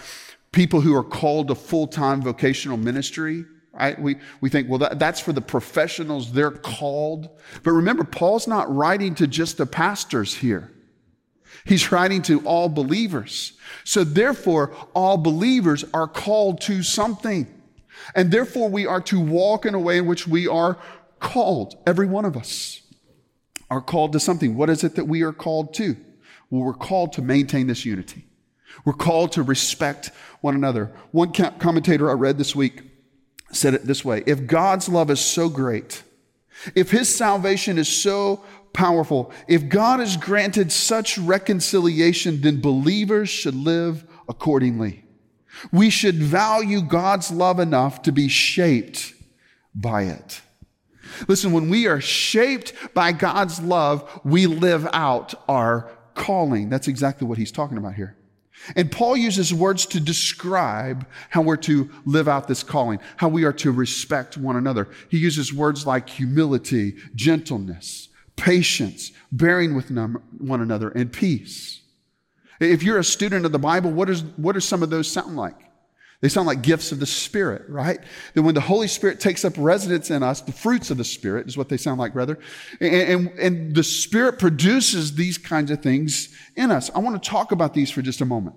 people 0.53 0.81
who 0.81 0.95
are 0.95 1.05
called 1.05 1.49
to 1.49 1.55
full 1.55 1.87
time 1.87 2.23
vocational 2.23 2.77
ministry. 2.77 3.45
Right? 3.73 4.01
We, 4.01 4.17
we 4.41 4.51
think, 4.51 4.69
well, 4.69 4.81
that, 4.81 4.99
that's 4.99 5.21
for 5.21 5.33
the 5.33 5.41
professionals, 5.41 6.33
they're 6.33 6.51
called. 6.51 7.31
But 7.63 7.71
remember, 7.71 8.05
Paul's 8.05 8.49
not 8.49 8.73
writing 8.75 9.15
to 9.17 9.27
just 9.27 9.59
the 9.59 9.67
pastors 9.67 10.35
here. 10.35 10.71
He's 11.65 11.93
writing 11.93 12.23
to 12.23 12.41
all 12.47 12.69
believers. 12.69 13.53
So 13.85 14.03
therefore, 14.03 14.75
all 14.95 15.17
believers 15.17 15.85
are 15.95 16.09
called 16.09 16.61
to 16.63 16.83
something. 16.83 17.60
And 18.15 18.31
therefore, 18.31 18.69
we 18.69 18.87
are 18.87 19.01
to 19.03 19.21
walk 19.21 19.67
in 19.67 19.75
a 19.75 19.79
way 19.79 19.99
in 19.99 20.07
which 20.07 20.27
we 20.27 20.47
are 20.47 20.79
called. 21.19 21.77
Every 21.87 22.07
one 22.07 22.25
of 22.25 22.37
us 22.37 22.83
are 23.71 23.81
called 23.81 24.13
to 24.13 24.21
something. 24.21 24.57
What 24.57 24.71
is 24.71 24.83
it 24.85 24.97
that 24.97 25.07
we 25.07 25.23
are 25.23 25.33
called 25.33 25.75
to? 25.75 25.97
Well, 26.51 26.63
we're 26.63 26.75
called 26.75 27.13
to 27.15 27.23
maintain 27.23 27.69
this 27.69 27.85
unity. 27.85 28.27
We're 28.85 28.93
called 28.93 29.33
to 29.33 29.43
respect 29.43 30.11
one 30.41 30.55
another. 30.55 30.93
One 31.13 31.33
commentator 31.33 32.11
I 32.11 32.15
read 32.15 32.39
this 32.39 32.57
week 32.57 32.83
said 33.53 33.75
it 33.75 33.85
this 33.85 34.05
way 34.05 34.23
If 34.27 34.47
God's 34.47 34.89
love 34.89 35.11
is 35.11 35.21
so 35.21 35.49
great, 35.49 36.03
if 36.75 36.91
his 36.91 37.15
salvation 37.15 37.79
is 37.79 37.89
so 37.89 38.45
powerful, 38.73 39.33
if 39.49 39.69
God 39.69 40.01
has 40.01 40.17
granted 40.17 40.73
such 40.73 41.19
reconciliation, 41.19 42.41
then 42.41 42.61
believers 42.61 43.29
should 43.29 43.55
live 43.55 44.05
accordingly. 44.29 45.05
We 45.73 45.91
should 45.91 46.17
value 46.17 46.83
God's 46.83 47.31
love 47.31 47.59
enough 47.61 48.03
to 48.03 48.13
be 48.13 48.29
shaped 48.29 49.13
by 49.75 50.05
it. 50.05 50.41
Listen, 51.29 51.53
when 51.53 51.69
we 51.69 51.87
are 51.87 52.01
shaped 52.01 52.73
by 52.95 53.13
God's 53.13 53.61
love, 53.61 54.21
we 54.25 54.47
live 54.47 54.87
out 54.93 55.35
our 55.49 55.91
calling. 56.15 56.69
That's 56.69 56.89
exactly 56.89 57.27
what 57.27 57.39
he's 57.39 57.53
talking 57.53 57.79
about 57.79 57.95
here. 57.95 58.17
And 58.77 58.93
Paul 58.93 59.17
uses 59.17 59.55
words 59.55 59.87
to 59.87 60.01
describe 60.01 61.07
how 61.31 61.41
we're 61.43 61.57
to 61.59 61.91
live 62.05 62.29
out 62.29 62.47
this 62.47 62.63
calling, 62.63 63.01
how 63.17 63.29
we 63.29 63.45
are 63.45 63.55
to 63.55 63.73
respect 63.73 64.37
one 64.37 64.57
another. 64.57 64.89
He 65.09 65.19
uses 65.19 65.53
words 65.53 65.87
like 65.87 66.09
humility, 66.11 66.97
gentleness, 67.15 68.09
patience, 68.37 69.13
bearing 69.33 69.75
with 69.75 69.91
one 69.91 70.61
another, 70.61 70.91
and 70.91 71.11
peace. 71.11 71.80
If 72.61 72.83
you're 72.83 72.99
a 72.99 73.05
student 73.05 73.47
of 73.47 73.53
the 73.53 73.59
Bible, 73.59 73.91
what, 73.91 74.11
is, 74.11 74.23
what 74.37 74.53
do 74.53 74.61
some 74.61 74.83
of 74.83 74.91
those 74.91 75.09
sound 75.09 75.37
like? 75.37 75.57
They 76.21 76.29
sound 76.29 76.47
like 76.47 76.61
gifts 76.61 76.93
of 76.93 77.01
the 77.01 77.07
Spirit, 77.07 77.63
right? 77.71 77.99
That 78.35 78.43
when 78.43 78.55
the 78.55 78.61
Holy 78.61 78.89
Spirit 78.89 79.21
takes 79.21 79.43
up 79.43 79.55
residence 79.57 80.11
in 80.11 80.23
us, 80.23 80.43
the 80.43 80.53
fruits 80.53 80.91
of 80.91 80.99
the 80.99 81.05
Spirit 81.05 81.49
is 81.49 81.57
what 81.57 81.71
they 81.71 81.79
sound 81.79 81.99
like, 81.99 82.15
rather. 82.15 82.39
And, 82.79 82.95
and, 82.95 83.29
and 83.39 83.75
the 83.75 83.83
Spirit 83.83 84.39
produces 84.39 85.15
these 85.15 85.39
kinds 85.39 85.71
of 85.71 85.83
things 85.83 86.29
in 86.57 86.71
us. 86.71 86.91
I 86.95 86.99
want 86.99 87.23
to 87.23 87.31
talk 87.31 87.53
about 87.53 87.73
these 87.73 87.91
for 87.91 88.03
just 88.03 88.21
a 88.21 88.27
moment. 88.27 88.57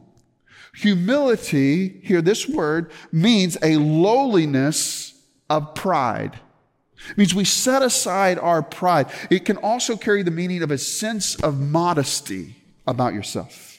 Humility, 0.76 2.02
here, 2.04 2.22
this 2.22 2.50
word 2.50 2.92
means 3.14 3.58
a 3.62 3.78
lowliness 3.78 5.14
of 5.50 5.74
pride. 5.74 6.38
It 7.12 7.18
means 7.18 7.34
we 7.34 7.46
set 7.46 7.82
aside 7.82 8.40
our 8.40 8.62
pride. 8.62 9.10
It 9.30 9.46
can 9.46 9.56
also 9.58 9.96
carry 9.96 10.24
the 10.24 10.32
meaning 10.32 10.64
of 10.64 10.72
a 10.72 10.78
sense 10.78 11.36
of 11.36 11.62
modesty 11.62 12.58
about 12.86 13.14
yourself. 13.14 13.73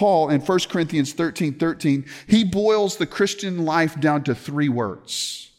Paul 0.00 0.30
in 0.30 0.40
1 0.40 0.58
Corinthians 0.70 1.12
13 1.12 1.58
13, 1.58 2.06
he 2.26 2.42
boils 2.42 2.96
the 2.96 3.06
Christian 3.06 3.66
life 3.66 4.00
down 4.00 4.24
to 4.24 4.34
three 4.34 4.70
words. 4.70 5.50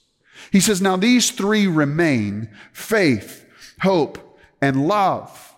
He 0.52 0.60
says, 0.60 0.82
Now 0.82 0.98
these 0.98 1.30
three 1.30 1.68
remain 1.68 2.50
faith, 2.74 3.46
hope, 3.82 4.40
and 4.60 4.88
love. 4.88 5.56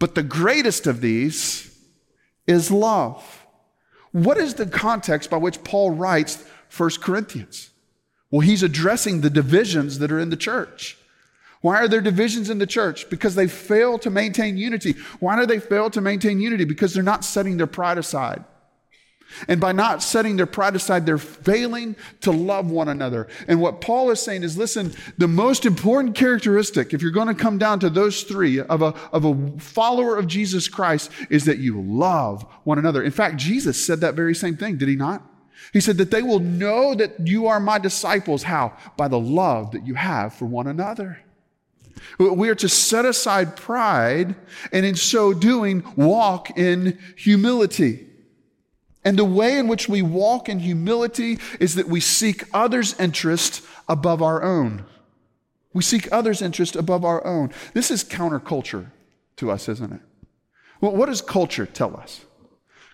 But 0.00 0.16
the 0.16 0.24
greatest 0.24 0.88
of 0.88 1.00
these 1.00 1.78
is 2.48 2.72
love. 2.72 3.46
What 4.10 4.36
is 4.36 4.54
the 4.54 4.66
context 4.66 5.30
by 5.30 5.36
which 5.36 5.62
Paul 5.62 5.92
writes 5.92 6.44
1 6.76 6.90
Corinthians? 7.00 7.70
Well, 8.32 8.40
he's 8.40 8.64
addressing 8.64 9.20
the 9.20 9.30
divisions 9.30 10.00
that 10.00 10.10
are 10.10 10.18
in 10.18 10.30
the 10.30 10.36
church. 10.36 10.98
Why 11.64 11.78
are 11.78 11.88
there 11.88 12.02
divisions 12.02 12.50
in 12.50 12.58
the 12.58 12.66
church? 12.66 13.08
Because 13.08 13.36
they 13.36 13.48
fail 13.48 13.98
to 14.00 14.10
maintain 14.10 14.58
unity. 14.58 14.96
Why 15.18 15.40
do 15.40 15.46
they 15.46 15.58
fail 15.58 15.88
to 15.88 16.02
maintain 16.02 16.38
unity? 16.38 16.66
Because 16.66 16.92
they're 16.92 17.02
not 17.02 17.24
setting 17.24 17.56
their 17.56 17.66
pride 17.66 17.96
aside. 17.96 18.44
And 19.48 19.62
by 19.62 19.72
not 19.72 20.02
setting 20.02 20.36
their 20.36 20.44
pride 20.44 20.76
aside, 20.76 21.06
they're 21.06 21.16
failing 21.16 21.96
to 22.20 22.32
love 22.32 22.70
one 22.70 22.90
another. 22.90 23.28
And 23.48 23.62
what 23.62 23.80
Paul 23.80 24.10
is 24.10 24.20
saying 24.20 24.42
is 24.42 24.58
listen, 24.58 24.92
the 25.16 25.26
most 25.26 25.64
important 25.64 26.14
characteristic, 26.14 26.92
if 26.92 27.00
you're 27.00 27.10
going 27.10 27.28
to 27.28 27.34
come 27.34 27.56
down 27.56 27.80
to 27.80 27.88
those 27.88 28.24
three 28.24 28.60
of 28.60 28.82
a, 28.82 28.94
of 29.10 29.24
a 29.24 29.58
follower 29.58 30.18
of 30.18 30.26
Jesus 30.26 30.68
Christ, 30.68 31.10
is 31.30 31.46
that 31.46 31.60
you 31.60 31.80
love 31.80 32.42
one 32.64 32.78
another. 32.78 33.02
In 33.02 33.10
fact, 33.10 33.36
Jesus 33.36 33.82
said 33.82 34.00
that 34.02 34.12
very 34.12 34.34
same 34.34 34.58
thing, 34.58 34.76
did 34.76 34.90
he 34.90 34.96
not? 34.96 35.22
He 35.72 35.80
said 35.80 35.96
that 35.96 36.10
they 36.10 36.20
will 36.20 36.40
know 36.40 36.94
that 36.94 37.26
you 37.26 37.46
are 37.46 37.58
my 37.58 37.78
disciples. 37.78 38.42
How? 38.42 38.76
By 38.98 39.08
the 39.08 39.18
love 39.18 39.70
that 39.70 39.86
you 39.86 39.94
have 39.94 40.34
for 40.34 40.44
one 40.44 40.66
another. 40.66 41.23
We 42.18 42.48
are 42.48 42.54
to 42.56 42.68
set 42.68 43.04
aside 43.04 43.56
pride 43.56 44.34
and 44.72 44.86
in 44.86 44.94
so 44.94 45.32
doing 45.32 45.84
walk 45.96 46.56
in 46.56 46.98
humility. 47.16 48.06
And 49.04 49.18
the 49.18 49.24
way 49.24 49.58
in 49.58 49.68
which 49.68 49.88
we 49.88 50.00
walk 50.02 50.48
in 50.48 50.60
humility 50.60 51.38
is 51.60 51.74
that 51.74 51.88
we 51.88 52.00
seek 52.00 52.44
others' 52.54 52.98
interest 52.98 53.62
above 53.88 54.22
our 54.22 54.42
own. 54.42 54.86
We 55.74 55.82
seek 55.82 56.10
others' 56.10 56.40
interest 56.40 56.76
above 56.76 57.04
our 57.04 57.24
own. 57.26 57.50
This 57.74 57.90
is 57.90 58.02
counterculture 58.02 58.90
to 59.36 59.50
us, 59.50 59.68
isn't 59.68 59.92
it? 59.92 60.00
Well, 60.80 60.96
what 60.96 61.06
does 61.06 61.20
culture 61.20 61.66
tell 61.66 61.96
us? 61.96 62.24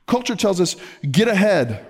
Culture 0.07 0.35
tells 0.35 0.61
us 0.61 0.77
get 1.09 1.29
ahead, 1.29 1.87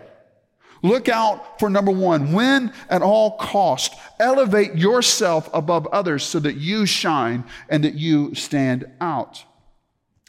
Look 0.83 1.09
out 1.09 1.59
for 1.59 1.69
number 1.69 1.91
one, 1.91 2.33
win 2.33 2.73
at 2.89 3.03
all 3.03 3.37
cost. 3.37 3.95
Elevate 4.19 4.77
yourself 4.77 5.49
above 5.53 5.87
others 5.89 6.25
so 6.25 6.39
that 6.41 6.57
you 6.57 6.87
shine 6.87 7.45
and 7.69 7.85
that 7.85 7.95
you 7.95 8.35
stand 8.35 8.87
out. 9.01 9.45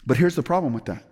But 0.06 0.18
here's 0.18 0.36
the 0.36 0.44
problem 0.44 0.74
with 0.74 0.86
that. 0.86 1.04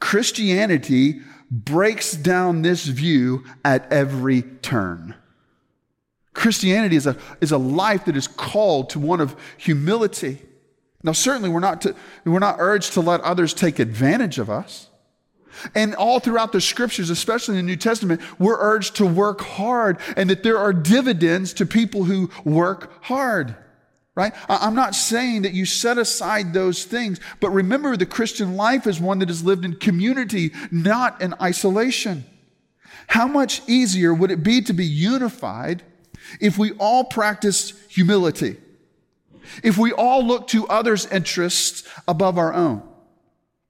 Christianity 0.00 1.20
breaks 1.50 2.12
down 2.12 2.62
this 2.62 2.86
view 2.86 3.44
at 3.64 3.90
every 3.92 4.42
turn. 4.42 5.14
Christianity 6.32 6.96
is 6.96 7.06
a, 7.06 7.16
is 7.40 7.52
a 7.52 7.58
life 7.58 8.06
that 8.06 8.16
is 8.16 8.26
called 8.26 8.90
to 8.90 8.98
one 8.98 9.20
of 9.20 9.36
humility. 9.56 10.42
Now, 11.02 11.12
certainly, 11.12 11.48
we're 11.48 11.60
not, 11.60 11.82
to, 11.82 11.94
we're 12.24 12.38
not 12.38 12.56
urged 12.58 12.94
to 12.94 13.00
let 13.00 13.20
others 13.20 13.54
take 13.54 13.78
advantage 13.78 14.38
of 14.38 14.50
us. 14.50 14.88
And 15.74 15.94
all 15.94 16.20
throughout 16.20 16.52
the 16.52 16.60
scriptures, 16.60 17.10
especially 17.10 17.58
in 17.58 17.66
the 17.66 17.72
New 17.72 17.76
Testament, 17.76 18.20
we're 18.38 18.58
urged 18.58 18.96
to 18.96 19.06
work 19.06 19.40
hard 19.40 19.98
and 20.16 20.30
that 20.30 20.42
there 20.42 20.58
are 20.58 20.72
dividends 20.72 21.52
to 21.54 21.66
people 21.66 22.04
who 22.04 22.30
work 22.44 23.04
hard. 23.04 23.56
right? 24.14 24.32
I'm 24.48 24.74
not 24.74 24.94
saying 24.94 25.42
that 25.42 25.54
you 25.54 25.66
set 25.66 25.98
aside 25.98 26.52
those 26.52 26.84
things, 26.84 27.18
but 27.40 27.50
remember 27.50 27.96
the 27.96 28.06
Christian 28.06 28.56
life 28.56 28.86
is 28.86 29.00
one 29.00 29.18
that 29.18 29.30
is 29.30 29.44
lived 29.44 29.64
in 29.64 29.76
community, 29.76 30.52
not 30.70 31.20
in 31.20 31.34
isolation. 31.40 32.24
How 33.08 33.26
much 33.26 33.62
easier 33.66 34.14
would 34.14 34.30
it 34.30 34.42
be 34.42 34.60
to 34.62 34.72
be 34.72 34.86
unified 34.86 35.82
if 36.40 36.58
we 36.58 36.72
all 36.72 37.04
practiced 37.04 37.74
humility? 37.88 38.56
If 39.62 39.76
we 39.76 39.92
all 39.92 40.24
look 40.24 40.48
to 40.48 40.66
others' 40.68 41.06
interests 41.06 41.86
above 42.08 42.38
our 42.38 42.54
own? 42.54 42.82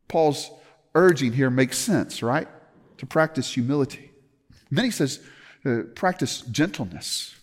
Paul's 0.09 0.51
urging 0.95 1.33
here 1.33 1.51
makes 1.51 1.79
sense, 1.79 2.23
right? 2.23 2.49
To 2.99 3.07
practice 3.07 3.53
humility. 3.53 4.11
And 4.69 4.79
then 4.79 4.85
he 4.85 4.91
says, 4.91 5.21
uh, 5.65 5.83
practice 5.95 6.43
gentleness. 6.43 7.35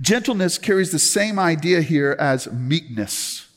Gentleness 0.00 0.58
carries 0.58 0.90
the 0.90 0.98
same 0.98 1.38
idea 1.38 1.82
here 1.82 2.16
as 2.18 2.50
meekness. 2.50 3.48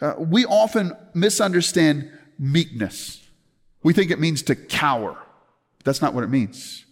Uh, 0.00 0.14
we 0.18 0.44
often 0.44 0.92
misunderstand 1.14 2.10
meekness. 2.38 3.26
We 3.82 3.92
think 3.92 4.10
it 4.10 4.20
means 4.20 4.42
to 4.42 4.54
cower. 4.54 5.16
That's 5.84 6.02
not 6.02 6.14
what 6.14 6.24
it 6.24 6.30
means. 6.30 6.84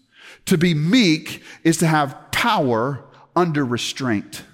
To 0.47 0.57
be 0.57 0.75
meek 0.75 1.43
is 1.65 1.77
to 1.79 1.87
have 1.87 2.17
power 2.31 3.05
under 3.37 3.65
restraint. 3.65 4.45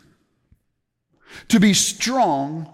To 1.48 1.60
be 1.60 1.74
strong, 1.74 2.72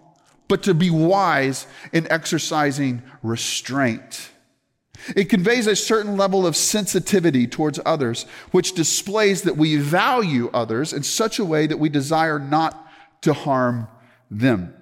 but 0.52 0.64
to 0.64 0.74
be 0.74 0.90
wise 0.90 1.66
in 1.94 2.06
exercising 2.12 3.02
restraint. 3.22 4.28
It 5.16 5.30
conveys 5.30 5.66
a 5.66 5.74
certain 5.74 6.18
level 6.18 6.46
of 6.46 6.56
sensitivity 6.56 7.46
towards 7.46 7.80
others, 7.86 8.26
which 8.50 8.74
displays 8.74 9.44
that 9.44 9.56
we 9.56 9.78
value 9.78 10.50
others 10.52 10.92
in 10.92 11.04
such 11.04 11.38
a 11.38 11.44
way 11.46 11.66
that 11.66 11.78
we 11.78 11.88
desire 11.88 12.38
not 12.38 12.86
to 13.22 13.32
harm 13.32 13.88
them. 14.30 14.74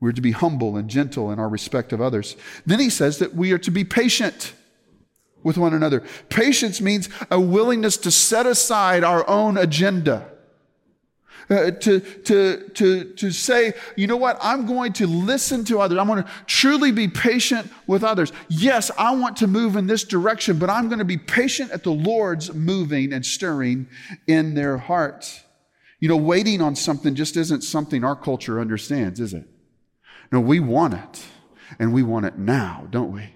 We're 0.00 0.12
to 0.12 0.20
be 0.20 0.32
humble 0.32 0.76
and 0.76 0.90
gentle 0.90 1.32
in 1.32 1.38
our 1.38 1.48
respect 1.48 1.94
of 1.94 2.02
others. 2.02 2.36
Then 2.66 2.78
he 2.78 2.90
says 2.90 3.16
that 3.16 3.34
we 3.34 3.52
are 3.52 3.58
to 3.60 3.70
be 3.70 3.84
patient 3.84 4.52
with 5.42 5.56
one 5.56 5.72
another. 5.72 6.04
Patience 6.28 6.82
means 6.82 7.08
a 7.30 7.40
willingness 7.40 7.96
to 7.96 8.10
set 8.10 8.44
aside 8.44 9.02
our 9.02 9.26
own 9.30 9.56
agenda 9.56 10.30
uh, 11.48 11.70
to, 11.70 12.00
to, 12.00 12.68
to, 12.74 13.04
to 13.04 13.30
say, 13.30 13.72
you 13.94 14.06
know 14.06 14.16
what, 14.16 14.38
I'm 14.42 14.66
going 14.66 14.92
to 14.94 15.06
listen 15.06 15.64
to 15.66 15.80
others. 15.80 15.98
I'm 15.98 16.06
going 16.06 16.22
to 16.22 16.30
truly 16.46 16.90
be 16.90 17.08
patient 17.08 17.70
with 17.86 18.02
others. 18.02 18.32
Yes, 18.48 18.90
I 18.98 19.14
want 19.14 19.36
to 19.38 19.46
move 19.46 19.76
in 19.76 19.86
this 19.86 20.04
direction, 20.04 20.58
but 20.58 20.70
I'm 20.70 20.88
going 20.88 20.98
to 20.98 21.04
be 21.04 21.18
patient 21.18 21.70
at 21.70 21.84
the 21.84 21.92
Lord's 21.92 22.52
moving 22.52 23.12
and 23.12 23.24
stirring 23.24 23.86
in 24.26 24.54
their 24.54 24.76
hearts. 24.76 25.42
You 26.00 26.08
know, 26.08 26.16
waiting 26.16 26.60
on 26.60 26.76
something 26.76 27.14
just 27.14 27.36
isn't 27.36 27.62
something 27.62 28.04
our 28.04 28.16
culture 28.16 28.60
understands, 28.60 29.20
is 29.20 29.32
it? 29.32 29.44
No, 30.32 30.40
we 30.40 30.60
want 30.60 30.94
it, 30.94 31.24
and 31.78 31.92
we 31.92 32.02
want 32.02 32.26
it 32.26 32.36
now, 32.36 32.86
don't 32.90 33.12
we? 33.12 33.30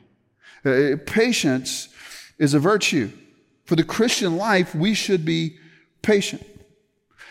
Uh, 0.65 0.97
patience 1.07 1.89
is 2.39 2.55
a 2.55 2.59
virtue. 2.59 3.11
For 3.65 3.77
the 3.77 3.85
Christian 3.85 4.37
life, 4.37 4.75
we 4.75 4.95
should 4.95 5.25
be 5.25 5.57
patient. 6.03 6.45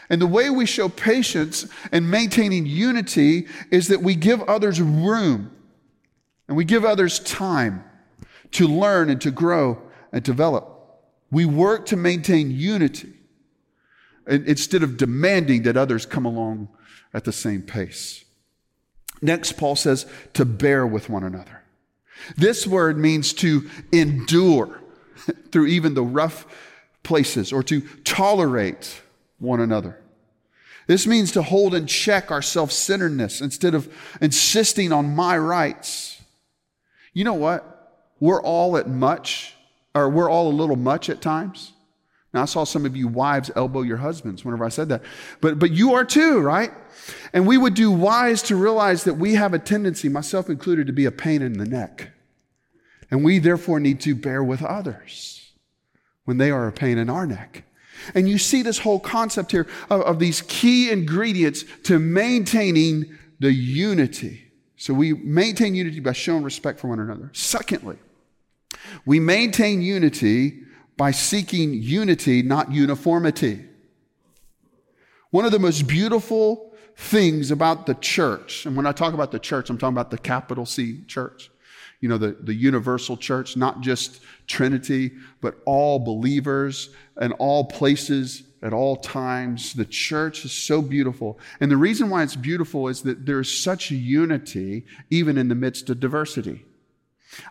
And 0.10 0.22
the 0.22 0.28
way 0.28 0.50
we 0.50 0.66
show 0.66 0.90
patience 0.90 1.68
and 1.92 2.10
maintaining 2.10 2.66
unity 2.66 3.48
is 3.70 3.88
that 3.90 4.02
we 4.02 4.16
give 4.16 4.42
others 4.44 4.82
room 4.82 5.52
and 6.48 6.58
we 6.58 6.66
give 6.66 6.84
others 6.84 7.20
time 7.20 7.84
to 8.52 8.68
learn 8.68 9.10
and 9.10 9.22
to 9.22 9.30
grow 9.30 9.80
and 10.12 10.24
develop. 10.24 10.68
We 11.32 11.46
work 11.46 11.86
to 11.88 11.96
maintain 11.96 12.50
unity 12.50 13.14
instead 14.28 14.82
of 14.82 14.98
demanding 14.98 15.64
that 15.64 15.78
others 15.78 16.08
come 16.08 16.26
along 16.26 16.70
at 17.14 17.24
the 17.24 17.32
same 17.32 17.62
pace. 17.62 18.26
Next, 19.22 19.54
Paul 19.54 19.76
says 19.76 20.08
to 20.34 20.46
bear 20.46 20.88
with 20.88 21.10
one 21.10 21.24
another. 21.24 21.64
This 22.36 22.66
word 22.66 22.98
means 22.98 23.34
to 23.34 23.70
endure 23.92 24.82
through 25.52 25.68
even 25.68 25.94
the 25.94 26.04
rough 26.04 26.46
places 27.04 27.54
or 27.54 27.64
to 27.64 27.82
tolerate 28.04 29.02
one 29.40 29.60
another. 29.60 30.00
This 30.88 31.06
means 31.06 31.32
to 31.34 31.42
hold 31.42 31.76
in 31.76 31.86
check 31.86 32.32
our 32.32 32.42
self 32.42 32.72
centeredness 32.72 33.42
instead 33.42 33.76
of 33.76 33.94
insisting 34.22 34.92
on 34.92 35.16
my 35.16 35.38
rights. 35.38 36.22
You 37.14 37.24
know 37.24 37.36
what? 37.36 38.08
We're 38.20 38.42
all 38.42 38.76
at 38.78 38.90
much, 38.90 39.54
or 39.94 40.10
we're 40.10 40.30
all 40.30 40.50
a 40.50 40.54
little 40.54 40.76
much 40.76 41.10
at 41.10 41.22
times. 41.22 41.74
Now, 42.34 42.44
I 42.44 42.46
saw 42.46 42.64
some 42.64 42.86
of 42.86 42.96
you 42.96 43.08
wives 43.08 43.50
elbow 43.56 43.82
your 43.82 43.98
husbands 43.98 44.46
whenever 44.46 44.64
I 44.64 44.70
said 44.70 44.90
that. 44.90 45.02
But, 45.42 45.58
but 45.58 45.72
you 45.72 45.94
are 45.94 46.06
too, 46.06 46.40
right? 46.40 46.72
And 47.34 47.48
we 47.48 47.58
would 47.58 47.74
do 47.74 47.92
wise 47.92 48.44
to 48.44 48.56
realize 48.56 49.04
that 49.06 49.16
we 49.16 49.34
have 49.36 49.54
a 49.54 49.60
tendency, 49.60 50.10
myself 50.10 50.50
included, 50.50 50.88
to 50.88 50.94
be 50.94 51.06
a 51.06 51.12
pain 51.12 51.42
in 51.42 51.54
the 51.54 51.66
neck. 51.66 52.12
And 53.10 53.24
we 53.24 53.40
therefore 53.40 53.80
need 53.80 54.00
to 54.02 54.14
bear 54.14 54.44
with 54.44 54.62
others 54.64 55.52
when 56.26 56.38
they 56.38 56.52
are 56.52 56.68
a 56.68 56.72
pain 56.72 57.00
in 57.00 57.10
our 57.10 57.26
neck. 57.26 57.64
And 58.14 58.30
you 58.30 58.38
see 58.38 58.62
this 58.62 58.80
whole 58.80 59.00
concept 59.00 59.52
here 59.52 59.68
of, 59.90 60.02
of 60.02 60.20
these 60.20 60.42
key 60.42 60.92
ingredients 60.92 61.64
to 61.84 62.00
maintaining 62.00 63.18
the 63.40 63.52
unity. 63.52 64.52
So 64.78 64.94
we 64.94 65.14
maintain 65.14 65.76
unity 65.76 66.00
by 66.00 66.14
showing 66.14 66.44
respect 66.44 66.80
for 66.80 66.88
one 66.88 67.00
another. 67.00 67.32
Secondly, 67.34 67.98
we 69.06 69.20
maintain 69.20 69.82
unity 69.82 70.64
by 70.96 71.12
seeking 71.12 71.74
unity, 71.74 72.42
not 72.42 72.72
uniformity. 72.72 73.66
One 75.32 75.46
of 75.46 75.52
the 75.52 75.60
most 75.60 75.88
beautiful 75.88 76.74
things 76.96 77.52
about 77.52 77.86
the 77.86 77.94
church, 77.96 78.66
and 78.66 78.76
when 78.76 78.86
I 78.86 78.92
talk 78.92 79.14
about 79.14 79.32
the 79.32 79.40
church, 79.40 79.70
I'm 79.70 79.78
talking 79.78 79.94
about 79.94 80.12
the 80.12 80.18
capital 80.18 80.66
C 80.66 81.04
church, 81.06 81.52
you 82.00 82.08
know, 82.08 82.18
the, 82.18 82.38
the 82.42 82.54
universal 82.54 83.18
church, 83.18 83.58
not 83.58 83.82
just 83.82 84.22
Trinity, 84.48 85.12
but 85.42 85.56
all 85.66 86.00
believers 86.00 86.90
and 87.18 87.34
all 87.34 87.66
places 87.66 88.44
at 88.62 88.74
all 88.74 88.96
times. 88.96 89.74
The 89.74 89.86
church 89.86 90.46
is 90.46 90.52
so 90.52 90.82
beautiful. 90.82 91.40
And 91.60 91.72
the 91.72 91.78
reason 91.78 92.10
why 92.10 92.24
it's 92.24 92.36
beautiful 92.36 92.88
is 92.88 93.02
that 93.04 93.26
there's 93.26 93.52
such 93.52 93.92
unity 93.92 94.86
even 95.10 95.38
in 95.38 95.50
the 95.50 95.56
midst 95.56 95.90
of 95.90 96.00
diversity. 96.00 96.66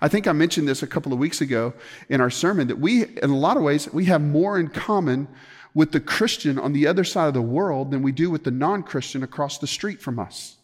I 0.01 0.09
think 0.09 0.27
I 0.27 0.33
mentioned 0.33 0.67
this 0.67 0.83
a 0.83 0.87
couple 0.87 1.13
of 1.13 1.19
weeks 1.19 1.41
ago 1.41 1.73
in 2.09 2.21
our 2.21 2.31
sermon 2.31 2.69
that 2.69 2.79
we, 2.79 3.05
in 3.05 3.31
a 3.31 3.37
lot 3.37 3.57
of 3.57 3.63
ways, 3.63 3.93
we 3.93 4.07
have 4.07 4.21
more 4.21 4.59
in 4.59 4.69
common 4.69 5.29
with 5.75 5.93
the 5.93 6.01
Christian 6.01 6.59
on 6.59 6.73
the 6.73 6.87
other 6.87 7.05
side 7.05 7.29
of 7.29 7.35
the 7.35 7.43
world 7.43 7.91
than 7.91 8.03
we 8.03 8.13
do 8.13 8.31
with 8.31 8.45
the 8.45 8.51
non 8.51 8.83
Christian 8.83 9.23
across 9.23 9.59
the 9.59 9.67
street 9.67 10.01
from 10.01 10.19
us. 10.19 10.57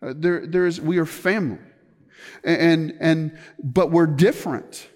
Uh, 0.00 0.12
there, 0.14 0.46
there 0.46 0.66
is, 0.66 0.80
we 0.80 0.98
are 0.98 1.06
family 1.06 1.58
and, 2.44 2.96
and, 3.00 3.38
but 3.62 3.90
we're 3.90 4.06
different. 4.06 4.88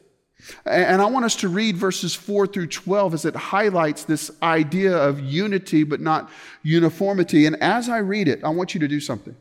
And 0.64 1.02
I 1.02 1.06
want 1.06 1.24
us 1.24 1.36
to 1.36 1.48
read 1.48 1.76
verses 1.76 2.14
4 2.14 2.46
through 2.46 2.68
12 2.68 3.14
as 3.14 3.24
it 3.24 3.36
highlights 3.36 4.04
this 4.04 4.30
idea 4.42 4.96
of 4.96 5.20
unity 5.20 5.84
but 5.84 6.00
not 6.00 6.30
uniformity. 6.62 7.46
And 7.46 7.56
as 7.62 7.88
I 7.88 7.98
read 7.98 8.28
it, 8.28 8.42
I 8.42 8.48
want 8.50 8.74
you 8.74 8.80
to 8.80 8.88
do 8.88 9.00
something. 9.00 9.36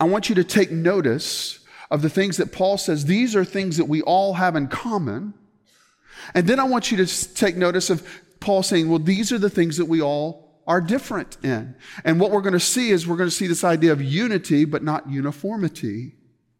I 0.00 0.04
want 0.04 0.28
you 0.28 0.34
to 0.36 0.44
take 0.44 0.70
notice 0.70 1.60
of 1.90 2.02
the 2.02 2.10
things 2.10 2.38
that 2.38 2.52
Paul 2.52 2.78
says. 2.78 3.04
These 3.04 3.36
are 3.36 3.44
things 3.44 3.76
that 3.76 3.84
we 3.84 4.02
all 4.02 4.34
have 4.34 4.56
in 4.56 4.68
common. 4.68 5.34
And 6.34 6.46
then 6.46 6.58
I 6.58 6.64
want 6.64 6.90
you 6.90 7.04
to 7.04 7.34
take 7.34 7.56
notice 7.56 7.90
of 7.90 8.06
Paul 8.40 8.62
saying, 8.62 8.88
well, 8.88 8.98
these 8.98 9.32
are 9.32 9.38
the 9.38 9.50
things 9.50 9.76
that 9.76 9.86
we 9.86 10.00
all 10.00 10.60
are 10.66 10.80
different 10.80 11.36
in. 11.42 11.74
And 12.04 12.20
what 12.20 12.30
we're 12.30 12.40
going 12.40 12.52
to 12.52 12.60
see 12.60 12.90
is 12.90 13.06
we're 13.06 13.16
going 13.16 13.28
to 13.28 13.34
see 13.34 13.46
this 13.46 13.64
idea 13.64 13.92
of 13.92 14.02
unity 14.02 14.64
but 14.64 14.82
not 14.82 15.08
uniformity. 15.10 16.14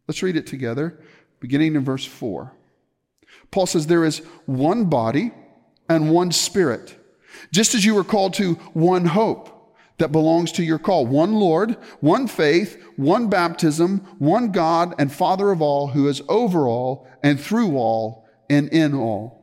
Let's 0.09 0.23
read 0.23 0.37
it 0.37 0.47
together, 0.47 0.99
beginning 1.41 1.75
in 1.75 1.85
verse 1.85 2.05
4. 2.05 2.53
Paul 3.51 3.67
says, 3.67 3.87
There 3.87 4.05
is 4.05 4.19
one 4.47 4.87
body 4.87 5.33
and 5.89 6.11
one 6.11 6.33
spirit, 6.33 6.97
just 7.53 7.75
as 7.75 7.85
you 7.85 7.95
were 7.95 8.05
called 8.05 8.35
to 8.35 8.55
one 8.73 9.07
hope 9.07 9.49
that 9.99 10.13
belongs 10.13 10.51
to 10.53 10.65
your 10.65 10.79
call 10.79 11.07
one 11.07 11.35
Lord, 11.35 11.77
one 12.01 12.27
faith, 12.27 12.83
one 12.97 13.29
baptism, 13.29 13.99
one 14.19 14.51
God 14.51 14.95
and 14.99 15.13
Father 15.13 15.51
of 15.51 15.63
all, 15.63 15.89
who 15.89 16.09
is 16.09 16.23
over 16.29 16.67
all 16.67 17.07
and 17.23 17.39
through 17.41 17.77
all 17.77 18.27
and 18.51 18.69
in 18.71 18.95
all. 18.95 19.41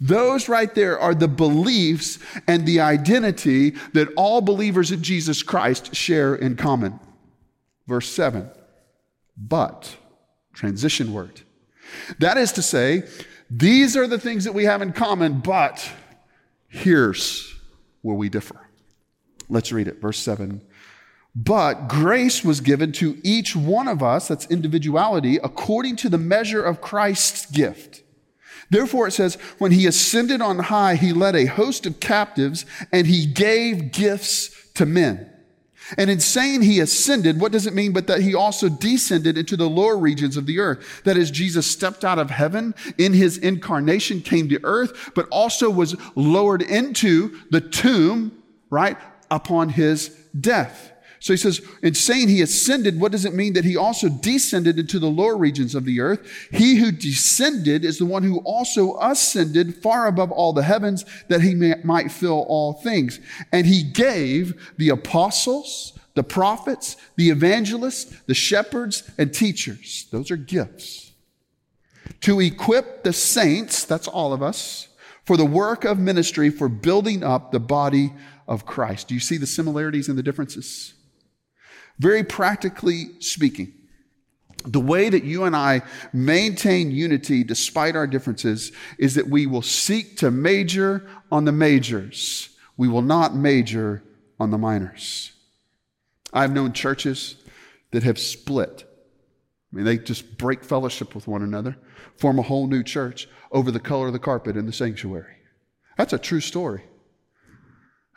Those 0.00 0.48
right 0.48 0.72
there 0.74 0.98
are 0.98 1.14
the 1.14 1.28
beliefs 1.28 2.18
and 2.46 2.66
the 2.66 2.80
identity 2.80 3.70
that 3.92 4.12
all 4.16 4.40
believers 4.40 4.92
in 4.92 5.02
Jesus 5.02 5.42
Christ 5.42 5.94
share 5.94 6.34
in 6.34 6.56
common. 6.56 7.00
Verse 7.86 8.08
7 8.08 8.50
but, 9.48 9.96
transition 10.52 11.12
word. 11.12 11.40
That 12.18 12.36
is 12.36 12.52
to 12.52 12.62
say, 12.62 13.04
these 13.50 13.96
are 13.96 14.06
the 14.06 14.18
things 14.18 14.44
that 14.44 14.54
we 14.54 14.64
have 14.64 14.82
in 14.82 14.92
common, 14.92 15.40
but 15.40 15.90
here's 16.68 17.54
where 18.00 18.16
we 18.16 18.28
differ. 18.28 18.68
Let's 19.48 19.72
read 19.72 19.88
it, 19.88 20.00
verse 20.00 20.18
7. 20.18 20.62
But 21.34 21.88
grace 21.88 22.44
was 22.44 22.60
given 22.60 22.92
to 22.92 23.18
each 23.22 23.56
one 23.56 23.88
of 23.88 24.02
us, 24.02 24.28
that's 24.28 24.46
individuality, 24.46 25.36
according 25.36 25.96
to 25.96 26.08
the 26.08 26.18
measure 26.18 26.62
of 26.62 26.80
Christ's 26.80 27.46
gift. 27.46 28.02
Therefore, 28.70 29.08
it 29.08 29.12
says, 29.12 29.34
when 29.58 29.72
he 29.72 29.86
ascended 29.86 30.40
on 30.40 30.58
high, 30.58 30.94
he 30.94 31.12
led 31.12 31.36
a 31.36 31.46
host 31.46 31.84
of 31.84 32.00
captives 32.00 32.64
and 32.90 33.06
he 33.06 33.26
gave 33.26 33.92
gifts 33.92 34.70
to 34.74 34.86
men. 34.86 35.31
And 35.98 36.10
in 36.10 36.20
saying 36.20 36.62
he 36.62 36.80
ascended, 36.80 37.40
what 37.40 37.52
does 37.52 37.66
it 37.66 37.74
mean 37.74 37.92
but 37.92 38.06
that 38.06 38.20
he 38.20 38.34
also 38.34 38.68
descended 38.68 39.36
into 39.36 39.56
the 39.56 39.68
lower 39.68 39.96
regions 39.96 40.36
of 40.36 40.46
the 40.46 40.58
earth? 40.58 41.02
That 41.04 41.16
is, 41.16 41.30
Jesus 41.30 41.66
stepped 41.70 42.04
out 42.04 42.18
of 42.18 42.30
heaven 42.30 42.74
in 42.98 43.12
his 43.12 43.38
incarnation, 43.38 44.20
came 44.20 44.48
to 44.48 44.60
earth, 44.64 45.10
but 45.14 45.28
also 45.30 45.70
was 45.70 45.96
lowered 46.14 46.62
into 46.62 47.38
the 47.50 47.60
tomb, 47.60 48.42
right, 48.70 48.96
upon 49.30 49.70
his 49.70 50.08
death. 50.38 50.91
So 51.22 51.32
he 51.32 51.36
says, 51.36 51.60
in 51.84 51.94
saying 51.94 52.26
he 52.26 52.42
ascended, 52.42 52.98
what 52.98 53.12
does 53.12 53.24
it 53.24 53.32
mean 53.32 53.52
that 53.52 53.64
he 53.64 53.76
also 53.76 54.08
descended 54.08 54.76
into 54.76 54.98
the 54.98 55.06
lower 55.06 55.36
regions 55.36 55.76
of 55.76 55.84
the 55.84 56.00
earth? 56.00 56.48
He 56.50 56.78
who 56.78 56.90
descended 56.90 57.84
is 57.84 57.98
the 57.98 58.06
one 58.06 58.24
who 58.24 58.38
also 58.40 58.98
ascended 58.98 59.76
far 59.76 60.08
above 60.08 60.32
all 60.32 60.52
the 60.52 60.64
heavens 60.64 61.04
that 61.28 61.40
he 61.40 61.54
may, 61.54 61.76
might 61.84 62.10
fill 62.10 62.44
all 62.48 62.72
things. 62.72 63.20
And 63.52 63.68
he 63.68 63.84
gave 63.84 64.74
the 64.78 64.88
apostles, 64.88 65.96
the 66.14 66.24
prophets, 66.24 66.96
the 67.14 67.30
evangelists, 67.30 68.20
the 68.26 68.34
shepherds, 68.34 69.08
and 69.16 69.32
teachers. 69.32 70.08
Those 70.10 70.32
are 70.32 70.36
gifts. 70.36 71.12
To 72.22 72.40
equip 72.40 73.04
the 73.04 73.12
saints, 73.12 73.84
that's 73.84 74.08
all 74.08 74.32
of 74.32 74.42
us, 74.42 74.88
for 75.24 75.36
the 75.36 75.44
work 75.44 75.84
of 75.84 76.00
ministry, 76.00 76.50
for 76.50 76.68
building 76.68 77.22
up 77.22 77.52
the 77.52 77.60
body 77.60 78.12
of 78.48 78.66
Christ. 78.66 79.06
Do 79.06 79.14
you 79.14 79.20
see 79.20 79.36
the 79.36 79.46
similarities 79.46 80.08
and 80.08 80.18
the 80.18 80.22
differences? 80.24 80.94
Very 82.02 82.24
practically 82.24 83.10
speaking, 83.20 83.72
the 84.64 84.80
way 84.80 85.08
that 85.08 85.22
you 85.22 85.44
and 85.44 85.54
I 85.54 85.82
maintain 86.12 86.90
unity 86.90 87.44
despite 87.44 87.94
our 87.94 88.08
differences 88.08 88.72
is 88.98 89.14
that 89.14 89.28
we 89.28 89.46
will 89.46 89.62
seek 89.62 90.16
to 90.16 90.32
major 90.32 91.08
on 91.30 91.44
the 91.44 91.52
majors. 91.52 92.48
We 92.76 92.88
will 92.88 93.02
not 93.02 93.36
major 93.36 94.02
on 94.40 94.50
the 94.50 94.58
minors. 94.58 95.30
I've 96.32 96.50
known 96.50 96.72
churches 96.72 97.36
that 97.92 98.02
have 98.02 98.18
split. 98.18 98.82
I 99.72 99.76
mean, 99.76 99.84
they 99.84 99.96
just 99.96 100.36
break 100.36 100.64
fellowship 100.64 101.14
with 101.14 101.28
one 101.28 101.42
another, 101.42 101.76
form 102.16 102.40
a 102.40 102.42
whole 102.42 102.66
new 102.66 102.82
church 102.82 103.28
over 103.52 103.70
the 103.70 103.78
color 103.78 104.08
of 104.08 104.12
the 104.12 104.18
carpet 104.18 104.56
in 104.56 104.66
the 104.66 104.72
sanctuary. 104.72 105.36
That's 105.96 106.12
a 106.12 106.18
true 106.18 106.40
story. 106.40 106.82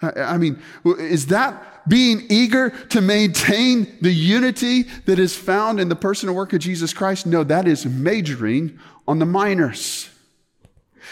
I 0.01 0.37
mean, 0.37 0.61
is 0.85 1.27
that 1.27 1.87
being 1.87 2.25
eager 2.29 2.71
to 2.89 3.01
maintain 3.01 3.97
the 4.01 4.11
unity 4.11 4.83
that 5.05 5.19
is 5.19 5.35
found 5.35 5.79
in 5.79 5.89
the 5.89 5.95
person 5.95 6.29
and 6.29 6.35
work 6.35 6.53
of 6.53 6.59
Jesus 6.59 6.93
Christ? 6.93 7.25
No, 7.25 7.43
that 7.43 7.67
is 7.67 7.85
majoring 7.85 8.79
on 9.07 9.19
the 9.19 9.25
minors. 9.25 10.09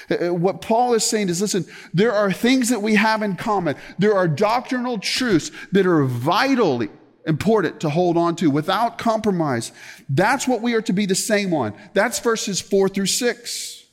Uh, 0.09 0.15
uh, 0.15 0.33
what 0.33 0.61
Paul 0.61 0.95
is 0.95 1.03
saying 1.03 1.29
is 1.29 1.41
listen, 1.41 1.65
there 1.93 2.11
are 2.11 2.31
things 2.31 2.69
that 2.69 2.81
we 2.81 2.95
have 2.95 3.21
in 3.21 3.35
common. 3.35 3.75
There 3.99 4.15
are 4.15 4.27
doctrinal 4.27 4.97
truths 4.97 5.51
that 5.71 5.85
are 5.85 6.03
vitally 6.03 6.89
important 7.25 7.79
to 7.81 7.89
hold 7.89 8.17
on 8.17 8.35
to 8.37 8.49
without 8.49 8.97
compromise. 8.97 9.71
That's 10.09 10.47
what 10.47 10.61
we 10.61 10.73
are 10.73 10.81
to 10.81 10.93
be 10.93 11.05
the 11.05 11.15
same 11.15 11.53
on. 11.53 11.73
That's 11.93 12.19
verses 12.19 12.59
four 12.59 12.89
through 12.89 13.05
six. 13.05 13.85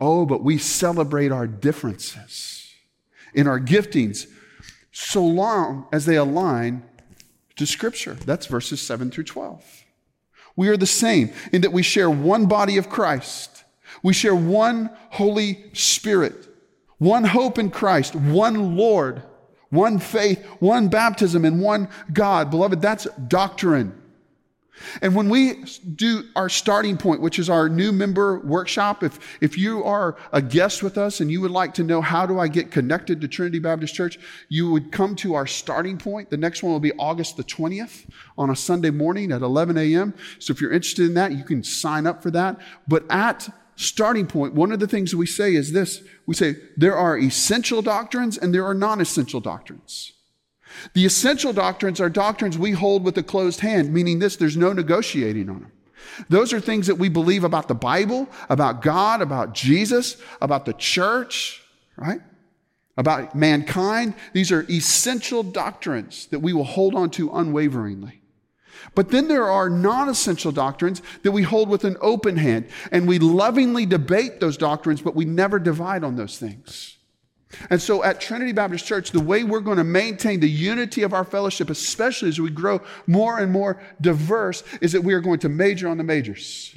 Oh, 0.00 0.26
but 0.26 0.44
we 0.44 0.58
celebrate 0.58 1.32
our 1.32 1.46
differences 1.46 2.57
in 3.34 3.46
our 3.46 3.60
giftings 3.60 4.26
so 4.92 5.24
long 5.24 5.86
as 5.92 6.06
they 6.06 6.16
align 6.16 6.82
to 7.56 7.66
Scripture. 7.66 8.14
That's 8.14 8.46
verses 8.46 8.80
7 8.80 9.10
through 9.10 9.24
12. 9.24 9.84
We 10.56 10.68
are 10.68 10.76
the 10.76 10.86
same 10.86 11.32
in 11.52 11.60
that 11.62 11.72
we 11.72 11.82
share 11.82 12.10
one 12.10 12.46
body 12.46 12.78
of 12.78 12.88
Christ. 12.88 13.64
We 14.02 14.12
share 14.12 14.34
one 14.34 14.90
Holy 15.10 15.70
Spirit, 15.72 16.48
one 16.98 17.24
hope 17.24 17.58
in 17.58 17.70
Christ, 17.70 18.14
one 18.14 18.76
Lord, 18.76 19.22
one 19.70 19.98
faith, 19.98 20.44
one 20.58 20.88
baptism, 20.88 21.44
and 21.44 21.60
one 21.60 21.88
God. 22.12 22.50
Beloved, 22.50 22.80
that's 22.80 23.06
doctrine. 23.28 23.97
And 25.02 25.14
when 25.14 25.28
we 25.28 25.64
do 25.94 26.24
our 26.36 26.48
starting 26.48 26.96
point, 26.96 27.20
which 27.20 27.38
is 27.38 27.50
our 27.50 27.68
new 27.68 27.92
member 27.92 28.38
workshop, 28.40 29.02
if, 29.02 29.38
if 29.40 29.56
you 29.58 29.84
are 29.84 30.16
a 30.32 30.42
guest 30.42 30.82
with 30.82 30.98
us 30.98 31.20
and 31.20 31.30
you 31.30 31.40
would 31.40 31.50
like 31.50 31.74
to 31.74 31.84
know 31.84 32.00
how 32.00 32.26
do 32.26 32.38
I 32.38 32.48
get 32.48 32.70
connected 32.70 33.20
to 33.20 33.28
Trinity 33.28 33.58
Baptist 33.58 33.94
Church, 33.94 34.18
you 34.48 34.70
would 34.70 34.92
come 34.92 35.14
to 35.16 35.34
our 35.34 35.46
starting 35.46 35.98
point. 35.98 36.30
The 36.30 36.36
next 36.36 36.62
one 36.62 36.72
will 36.72 36.80
be 36.80 36.92
August 36.92 37.36
the 37.36 37.44
20th 37.44 38.06
on 38.36 38.50
a 38.50 38.56
Sunday 38.56 38.90
morning 38.90 39.32
at 39.32 39.42
11 39.42 39.76
a.m. 39.78 40.14
So 40.38 40.52
if 40.52 40.60
you're 40.60 40.72
interested 40.72 41.06
in 41.06 41.14
that, 41.14 41.32
you 41.32 41.44
can 41.44 41.62
sign 41.62 42.06
up 42.06 42.22
for 42.22 42.30
that. 42.32 42.58
But 42.86 43.04
at 43.10 43.48
starting 43.76 44.26
point, 44.26 44.54
one 44.54 44.72
of 44.72 44.80
the 44.80 44.88
things 44.88 45.14
we 45.14 45.26
say 45.26 45.54
is 45.54 45.72
this 45.72 46.02
we 46.26 46.34
say 46.34 46.56
there 46.76 46.96
are 46.96 47.16
essential 47.16 47.80
doctrines 47.80 48.36
and 48.36 48.54
there 48.54 48.66
are 48.66 48.74
non 48.74 49.00
essential 49.00 49.40
doctrines. 49.40 50.12
The 50.94 51.06
essential 51.06 51.52
doctrines 51.52 52.00
are 52.00 52.10
doctrines 52.10 52.58
we 52.58 52.72
hold 52.72 53.04
with 53.04 53.16
a 53.18 53.22
closed 53.22 53.60
hand, 53.60 53.92
meaning 53.92 54.18
this, 54.18 54.36
there's 54.36 54.56
no 54.56 54.72
negotiating 54.72 55.48
on 55.48 55.60
them. 55.60 55.72
Those 56.28 56.52
are 56.52 56.60
things 56.60 56.86
that 56.86 56.96
we 56.96 57.08
believe 57.08 57.44
about 57.44 57.68
the 57.68 57.74
Bible, 57.74 58.28
about 58.48 58.82
God, 58.82 59.22
about 59.22 59.54
Jesus, 59.54 60.16
about 60.40 60.64
the 60.64 60.72
church, 60.72 61.62
right? 61.96 62.20
About 62.96 63.34
mankind. 63.34 64.14
These 64.32 64.50
are 64.50 64.66
essential 64.70 65.42
doctrines 65.42 66.26
that 66.26 66.40
we 66.40 66.52
will 66.52 66.64
hold 66.64 66.94
on 66.94 67.10
to 67.10 67.30
unwaveringly. 67.30 68.20
But 68.94 69.10
then 69.10 69.28
there 69.28 69.48
are 69.48 69.68
non 69.68 70.08
essential 70.08 70.52
doctrines 70.52 71.02
that 71.22 71.32
we 71.32 71.42
hold 71.42 71.68
with 71.68 71.84
an 71.84 71.96
open 72.00 72.36
hand, 72.36 72.68
and 72.90 73.06
we 73.06 73.18
lovingly 73.18 73.86
debate 73.86 74.40
those 74.40 74.56
doctrines, 74.56 75.02
but 75.02 75.14
we 75.14 75.24
never 75.24 75.58
divide 75.58 76.04
on 76.04 76.16
those 76.16 76.38
things. 76.38 76.97
And 77.70 77.80
so 77.80 78.04
at 78.04 78.20
Trinity 78.20 78.52
Baptist 78.52 78.86
Church, 78.86 79.10
the 79.10 79.20
way 79.20 79.42
we're 79.42 79.60
going 79.60 79.78
to 79.78 79.84
maintain 79.84 80.40
the 80.40 80.50
unity 80.50 81.02
of 81.02 81.14
our 81.14 81.24
fellowship, 81.24 81.70
especially 81.70 82.28
as 82.28 82.40
we 82.40 82.50
grow 82.50 82.82
more 83.06 83.38
and 83.38 83.50
more 83.50 83.80
diverse, 84.00 84.62
is 84.80 84.92
that 84.92 85.02
we 85.02 85.14
are 85.14 85.20
going 85.20 85.38
to 85.40 85.48
major 85.48 85.88
on 85.88 85.96
the 85.96 86.04
majors. 86.04 86.74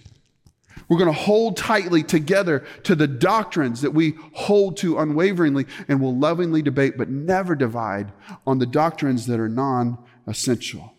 We're 0.87 0.97
going 0.97 1.13
to 1.13 1.19
hold 1.19 1.57
tightly 1.57 2.03
together 2.03 2.65
to 2.83 2.95
the 2.95 3.07
doctrines 3.07 3.81
that 3.81 3.91
we 3.91 4.15
hold 4.33 4.77
to 4.77 4.99
unwaveringly 4.99 5.65
and 5.87 6.01
will 6.01 6.15
lovingly 6.15 6.61
debate, 6.61 6.97
but 6.97 7.09
never 7.09 7.55
divide 7.55 8.11
on 8.45 8.59
the 8.59 8.65
doctrines 8.65 9.27
that 9.27 9.39
are 9.39 9.49
non 9.49 9.97
essential. 10.27 10.93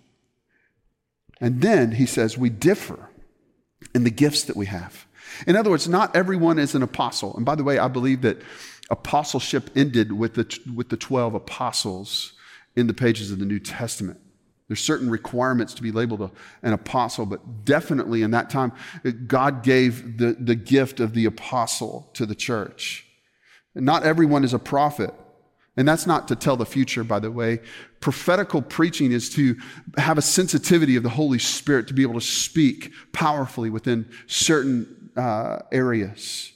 And 1.40 1.60
then 1.60 1.92
he 1.92 2.06
says, 2.06 2.38
we 2.38 2.50
differ 2.50 3.10
in 3.94 4.04
the 4.04 4.10
gifts 4.10 4.44
that 4.44 4.56
we 4.56 4.66
have. 4.66 5.06
In 5.46 5.56
other 5.56 5.70
words, 5.70 5.88
not 5.88 6.14
everyone 6.14 6.58
is 6.58 6.74
an 6.74 6.82
apostle. 6.82 7.36
And 7.36 7.44
by 7.44 7.54
the 7.54 7.64
way, 7.64 7.78
I 7.78 7.88
believe 7.88 8.22
that 8.22 8.40
apostleship 8.90 9.70
ended 9.76 10.12
with 10.12 10.34
the, 10.34 10.58
with 10.74 10.88
the 10.88 10.96
12 10.96 11.34
apostles 11.34 12.32
in 12.76 12.86
the 12.86 12.94
pages 12.94 13.30
of 13.30 13.38
the 13.38 13.44
New 13.44 13.58
Testament. 13.58 14.20
There's 14.68 14.80
certain 14.80 15.10
requirements 15.10 15.74
to 15.74 15.82
be 15.82 15.92
labeled 15.92 16.22
a, 16.22 16.30
an 16.62 16.72
apostle, 16.72 17.26
but 17.26 17.64
definitely 17.64 18.22
in 18.22 18.30
that 18.30 18.48
time, 18.48 18.72
God 19.26 19.62
gave 19.62 20.18
the, 20.18 20.36
the 20.38 20.54
gift 20.54 21.00
of 21.00 21.14
the 21.14 21.26
apostle 21.26 22.10
to 22.14 22.24
the 22.24 22.34
church. 22.34 23.06
Not 23.74 24.04
everyone 24.04 24.44
is 24.44 24.54
a 24.54 24.58
prophet. 24.58 25.12
And 25.76 25.88
that's 25.88 26.06
not 26.06 26.28
to 26.28 26.36
tell 26.36 26.56
the 26.56 26.66
future, 26.66 27.02
by 27.02 27.18
the 27.18 27.30
way. 27.30 27.60
Prophetical 28.00 28.60
preaching 28.60 29.10
is 29.10 29.30
to 29.30 29.56
have 29.96 30.18
a 30.18 30.22
sensitivity 30.22 30.96
of 30.96 31.02
the 31.02 31.08
Holy 31.08 31.38
Spirit 31.38 31.88
to 31.88 31.94
be 31.94 32.02
able 32.02 32.14
to 32.14 32.20
speak 32.20 32.92
powerfully 33.12 33.70
within 33.70 34.10
certain 34.26 35.10
uh, 35.16 35.60
areas. 35.70 36.52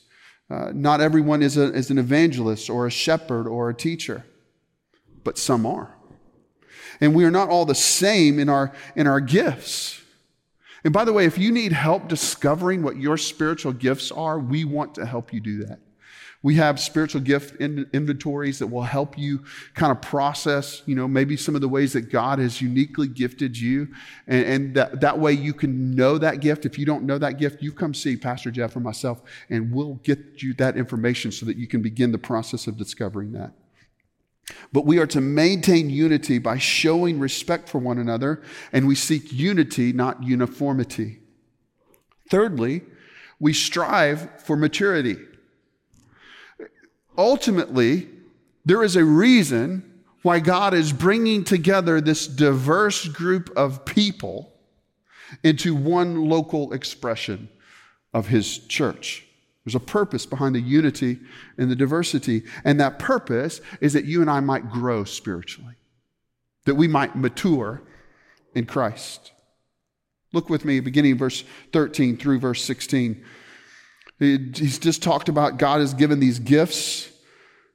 Uh, 0.48 0.70
not 0.72 1.00
everyone 1.00 1.42
is, 1.42 1.56
a, 1.56 1.72
is 1.74 1.90
an 1.90 1.98
evangelist 1.98 2.70
or 2.70 2.86
a 2.86 2.90
shepherd 2.90 3.48
or 3.48 3.68
a 3.68 3.74
teacher, 3.74 4.24
but 5.24 5.38
some 5.38 5.66
are. 5.66 5.96
And 7.00 7.14
we 7.14 7.24
are 7.24 7.30
not 7.30 7.48
all 7.48 7.64
the 7.64 7.74
same 7.74 8.38
in 8.38 8.48
our, 8.48 8.72
in 8.94 9.06
our 9.06 9.20
gifts. 9.20 10.00
And 10.84 10.92
by 10.92 11.04
the 11.04 11.12
way, 11.12 11.24
if 11.24 11.36
you 11.36 11.50
need 11.50 11.72
help 11.72 12.06
discovering 12.06 12.82
what 12.82 12.96
your 12.96 13.16
spiritual 13.16 13.72
gifts 13.72 14.12
are, 14.12 14.38
we 14.38 14.64
want 14.64 14.94
to 14.94 15.04
help 15.04 15.32
you 15.32 15.40
do 15.40 15.64
that. 15.64 15.80
We 16.46 16.54
have 16.54 16.78
spiritual 16.78 17.22
gift 17.22 17.60
in, 17.60 17.90
inventories 17.92 18.60
that 18.60 18.68
will 18.68 18.84
help 18.84 19.18
you 19.18 19.42
kind 19.74 19.90
of 19.90 20.00
process, 20.00 20.80
you 20.86 20.94
know, 20.94 21.08
maybe 21.08 21.36
some 21.36 21.56
of 21.56 21.60
the 21.60 21.68
ways 21.68 21.92
that 21.94 22.02
God 22.02 22.38
has 22.38 22.62
uniquely 22.62 23.08
gifted 23.08 23.58
you. 23.58 23.88
And, 24.28 24.46
and 24.46 24.74
that, 24.76 25.00
that 25.00 25.18
way 25.18 25.32
you 25.32 25.52
can 25.52 25.96
know 25.96 26.18
that 26.18 26.38
gift. 26.38 26.64
If 26.64 26.78
you 26.78 26.86
don't 26.86 27.02
know 27.02 27.18
that 27.18 27.40
gift, 27.40 27.62
you 27.62 27.72
come 27.72 27.92
see 27.92 28.16
Pastor 28.16 28.52
Jeff 28.52 28.76
or 28.76 28.78
myself, 28.78 29.22
and 29.50 29.74
we'll 29.74 29.94
get 30.04 30.40
you 30.40 30.54
that 30.54 30.76
information 30.76 31.32
so 31.32 31.46
that 31.46 31.56
you 31.56 31.66
can 31.66 31.82
begin 31.82 32.12
the 32.12 32.18
process 32.18 32.68
of 32.68 32.76
discovering 32.76 33.32
that. 33.32 33.52
But 34.72 34.86
we 34.86 34.98
are 35.00 35.06
to 35.08 35.20
maintain 35.20 35.90
unity 35.90 36.38
by 36.38 36.58
showing 36.58 37.18
respect 37.18 37.68
for 37.68 37.78
one 37.78 37.98
another, 37.98 38.40
and 38.72 38.86
we 38.86 38.94
seek 38.94 39.32
unity, 39.32 39.92
not 39.92 40.22
uniformity. 40.22 41.18
Thirdly, 42.30 42.82
we 43.40 43.52
strive 43.52 44.40
for 44.42 44.56
maturity 44.56 45.16
ultimately, 47.16 48.08
there 48.64 48.82
is 48.82 48.96
a 48.96 49.04
reason 49.04 50.02
why 50.22 50.40
God 50.40 50.74
is 50.74 50.92
bringing 50.92 51.44
together 51.44 52.00
this 52.00 52.26
diverse 52.26 53.06
group 53.06 53.50
of 53.56 53.84
people 53.84 54.52
into 55.44 55.74
one 55.74 56.28
local 56.28 56.72
expression 56.72 57.48
of 58.12 58.28
His 58.28 58.58
church. 58.58 59.24
There's 59.64 59.74
a 59.74 59.80
purpose 59.80 60.26
behind 60.26 60.54
the 60.54 60.60
unity 60.60 61.18
and 61.58 61.70
the 61.70 61.76
diversity, 61.76 62.44
and 62.64 62.78
that 62.80 62.98
purpose 62.98 63.60
is 63.80 63.92
that 63.92 64.04
you 64.04 64.20
and 64.20 64.30
I 64.30 64.40
might 64.40 64.70
grow 64.70 65.04
spiritually. 65.04 65.74
that 66.66 66.74
we 66.74 66.88
might 66.88 67.16
mature 67.16 67.80
in 68.54 68.66
Christ. 68.66 69.32
Look 70.32 70.50
with 70.50 70.64
me, 70.64 70.80
beginning 70.80 71.16
verse 71.16 71.44
13 71.72 72.18
through 72.18 72.40
verse 72.40 72.62
16. 72.64 73.24
He's 74.18 74.78
just 74.78 75.02
talked 75.02 75.28
about 75.28 75.58
God 75.58 75.80
has 75.80 75.92
given 75.92 76.20
these 76.20 76.38
gifts 76.38 77.10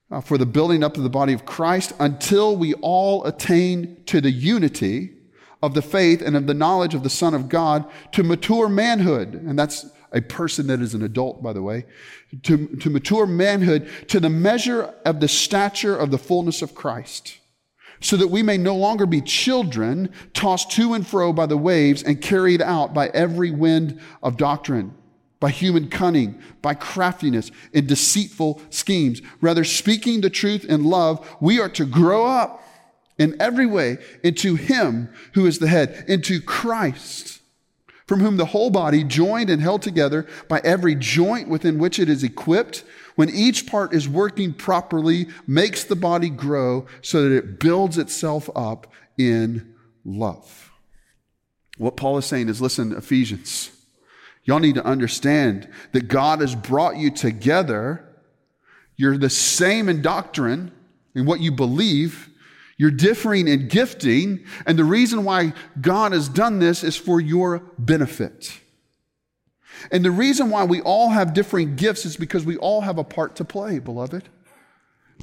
uh, 0.09 0.21
for 0.21 0.37
the 0.37 0.45
building 0.45 0.83
up 0.83 0.97
of 0.97 1.03
the 1.03 1.09
body 1.09 1.33
of 1.33 1.45
Christ 1.45 1.93
until 1.99 2.57
we 2.57 2.73
all 2.75 3.23
attain 3.25 4.03
to 4.07 4.21
the 4.21 4.31
unity 4.31 5.13
of 5.61 5.75
the 5.75 5.81
faith 5.83 6.21
and 6.21 6.35
of 6.35 6.47
the 6.47 6.53
knowledge 6.55 6.95
of 6.95 7.03
the 7.03 7.09
Son 7.09 7.35
of 7.35 7.47
God 7.47 7.89
to 8.13 8.23
mature 8.23 8.67
manhood. 8.67 9.35
And 9.35 9.57
that's 9.57 9.85
a 10.11 10.21
person 10.21 10.67
that 10.67 10.81
is 10.81 10.95
an 10.95 11.03
adult, 11.03 11.43
by 11.43 11.53
the 11.53 11.61
way, 11.61 11.85
to, 12.43 12.67
to 12.77 12.89
mature 12.89 13.27
manhood 13.27 13.87
to 14.07 14.19
the 14.19 14.29
measure 14.29 14.93
of 15.05 15.19
the 15.19 15.27
stature 15.27 15.95
of 15.95 16.09
the 16.09 16.17
fullness 16.17 16.63
of 16.63 16.73
Christ. 16.73 17.37
So 18.03 18.17
that 18.17 18.29
we 18.29 18.41
may 18.41 18.57
no 18.57 18.75
longer 18.75 19.05
be 19.05 19.21
children 19.21 20.11
tossed 20.33 20.71
to 20.71 20.95
and 20.95 21.05
fro 21.05 21.31
by 21.31 21.45
the 21.45 21.55
waves 21.55 22.01
and 22.01 22.19
carried 22.19 22.63
out 22.63 22.95
by 22.95 23.09
every 23.09 23.51
wind 23.51 24.01
of 24.23 24.37
doctrine 24.37 24.95
by 25.41 25.49
human 25.49 25.89
cunning, 25.89 26.39
by 26.61 26.73
craftiness, 26.73 27.51
and 27.73 27.87
deceitful 27.87 28.61
schemes. 28.69 29.21
Rather, 29.41 29.65
speaking 29.65 30.21
the 30.21 30.29
truth 30.29 30.63
in 30.63 30.85
love, 30.85 31.27
we 31.41 31.59
are 31.59 31.67
to 31.67 31.83
grow 31.83 32.25
up 32.25 32.63
in 33.17 33.35
every 33.41 33.65
way 33.65 33.97
into 34.23 34.55
Him 34.55 35.09
who 35.33 35.45
is 35.45 35.59
the 35.59 35.67
head, 35.67 36.05
into 36.07 36.39
Christ, 36.39 37.41
from 38.07 38.19
whom 38.19 38.37
the 38.37 38.45
whole 38.45 38.69
body, 38.69 39.03
joined 39.03 39.49
and 39.49 39.61
held 39.61 39.81
together 39.81 40.27
by 40.47 40.61
every 40.63 40.95
joint 40.95 41.49
within 41.49 41.79
which 41.79 41.97
it 41.97 42.07
is 42.07 42.23
equipped, 42.23 42.83
when 43.15 43.29
each 43.29 43.65
part 43.65 43.93
is 43.93 44.07
working 44.07 44.53
properly, 44.53 45.27
makes 45.47 45.83
the 45.83 45.95
body 45.95 46.29
grow 46.29 46.85
so 47.01 47.23
that 47.23 47.35
it 47.35 47.59
builds 47.59 47.97
itself 47.97 48.47
up 48.55 48.93
in 49.17 49.73
love. 50.05 50.71
What 51.77 51.97
Paul 51.97 52.19
is 52.19 52.25
saying 52.25 52.47
is 52.47 52.61
listen, 52.61 52.95
Ephesians. 52.95 53.71
Y'all 54.43 54.59
need 54.59 54.75
to 54.75 54.85
understand 54.85 55.69
that 55.91 56.07
God 56.07 56.41
has 56.41 56.55
brought 56.55 56.97
you 56.97 57.11
together. 57.11 58.07
You're 58.95 59.17
the 59.17 59.29
same 59.29 59.87
in 59.89 60.01
doctrine, 60.01 60.71
and 61.15 61.27
what 61.27 61.39
you 61.39 61.51
believe. 61.51 62.29
You're 62.77 62.91
differing 62.91 63.47
in 63.47 63.67
gifting. 63.67 64.45
And 64.65 64.77
the 64.77 64.83
reason 64.83 65.23
why 65.23 65.53
God 65.79 66.13
has 66.13 66.27
done 66.27 66.59
this 66.59 66.83
is 66.83 66.95
for 66.95 67.21
your 67.21 67.59
benefit. 67.77 68.59
And 69.91 70.03
the 70.03 70.11
reason 70.11 70.49
why 70.49 70.63
we 70.63 70.81
all 70.81 71.09
have 71.09 71.33
differing 71.33 71.75
gifts 71.75 72.05
is 72.05 72.17
because 72.17 72.45
we 72.45 72.57
all 72.57 72.81
have 72.81 72.97
a 72.97 73.03
part 73.03 73.35
to 73.37 73.45
play, 73.45 73.79
beloved. 73.79 74.29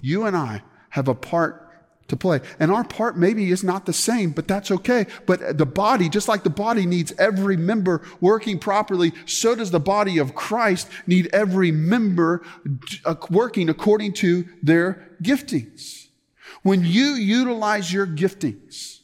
You 0.02 0.24
and 0.24 0.36
I 0.36 0.62
have 0.90 1.08
a 1.08 1.14
part 1.14 1.67
to 2.08 2.16
play. 2.16 2.40
And 2.58 2.72
our 2.72 2.84
part 2.84 3.16
maybe 3.16 3.50
is 3.50 3.62
not 3.62 3.86
the 3.86 3.92
same, 3.92 4.30
but 4.30 4.48
that's 4.48 4.70
okay. 4.70 5.06
But 5.26 5.58
the 5.58 5.66
body, 5.66 6.08
just 6.08 6.28
like 6.28 6.42
the 6.42 6.50
body 6.50 6.86
needs 6.86 7.12
every 7.18 7.56
member 7.56 8.02
working 8.20 8.58
properly, 8.58 9.12
so 9.26 9.54
does 9.54 9.70
the 9.70 9.80
body 9.80 10.18
of 10.18 10.34
Christ 10.34 10.88
need 11.06 11.28
every 11.32 11.70
member 11.70 12.42
uh, 13.04 13.14
working 13.30 13.68
according 13.68 14.14
to 14.14 14.46
their 14.62 15.08
giftings. 15.22 16.06
When 16.62 16.84
you 16.84 17.12
utilize 17.14 17.92
your 17.92 18.06
giftings, 18.06 19.00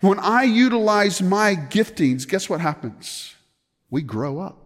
when 0.00 0.18
I 0.18 0.42
utilize 0.42 1.22
my 1.22 1.56
giftings, 1.56 2.28
guess 2.28 2.48
what 2.48 2.60
happens? 2.60 3.34
We 3.90 4.02
grow 4.02 4.38
up. 4.38 4.60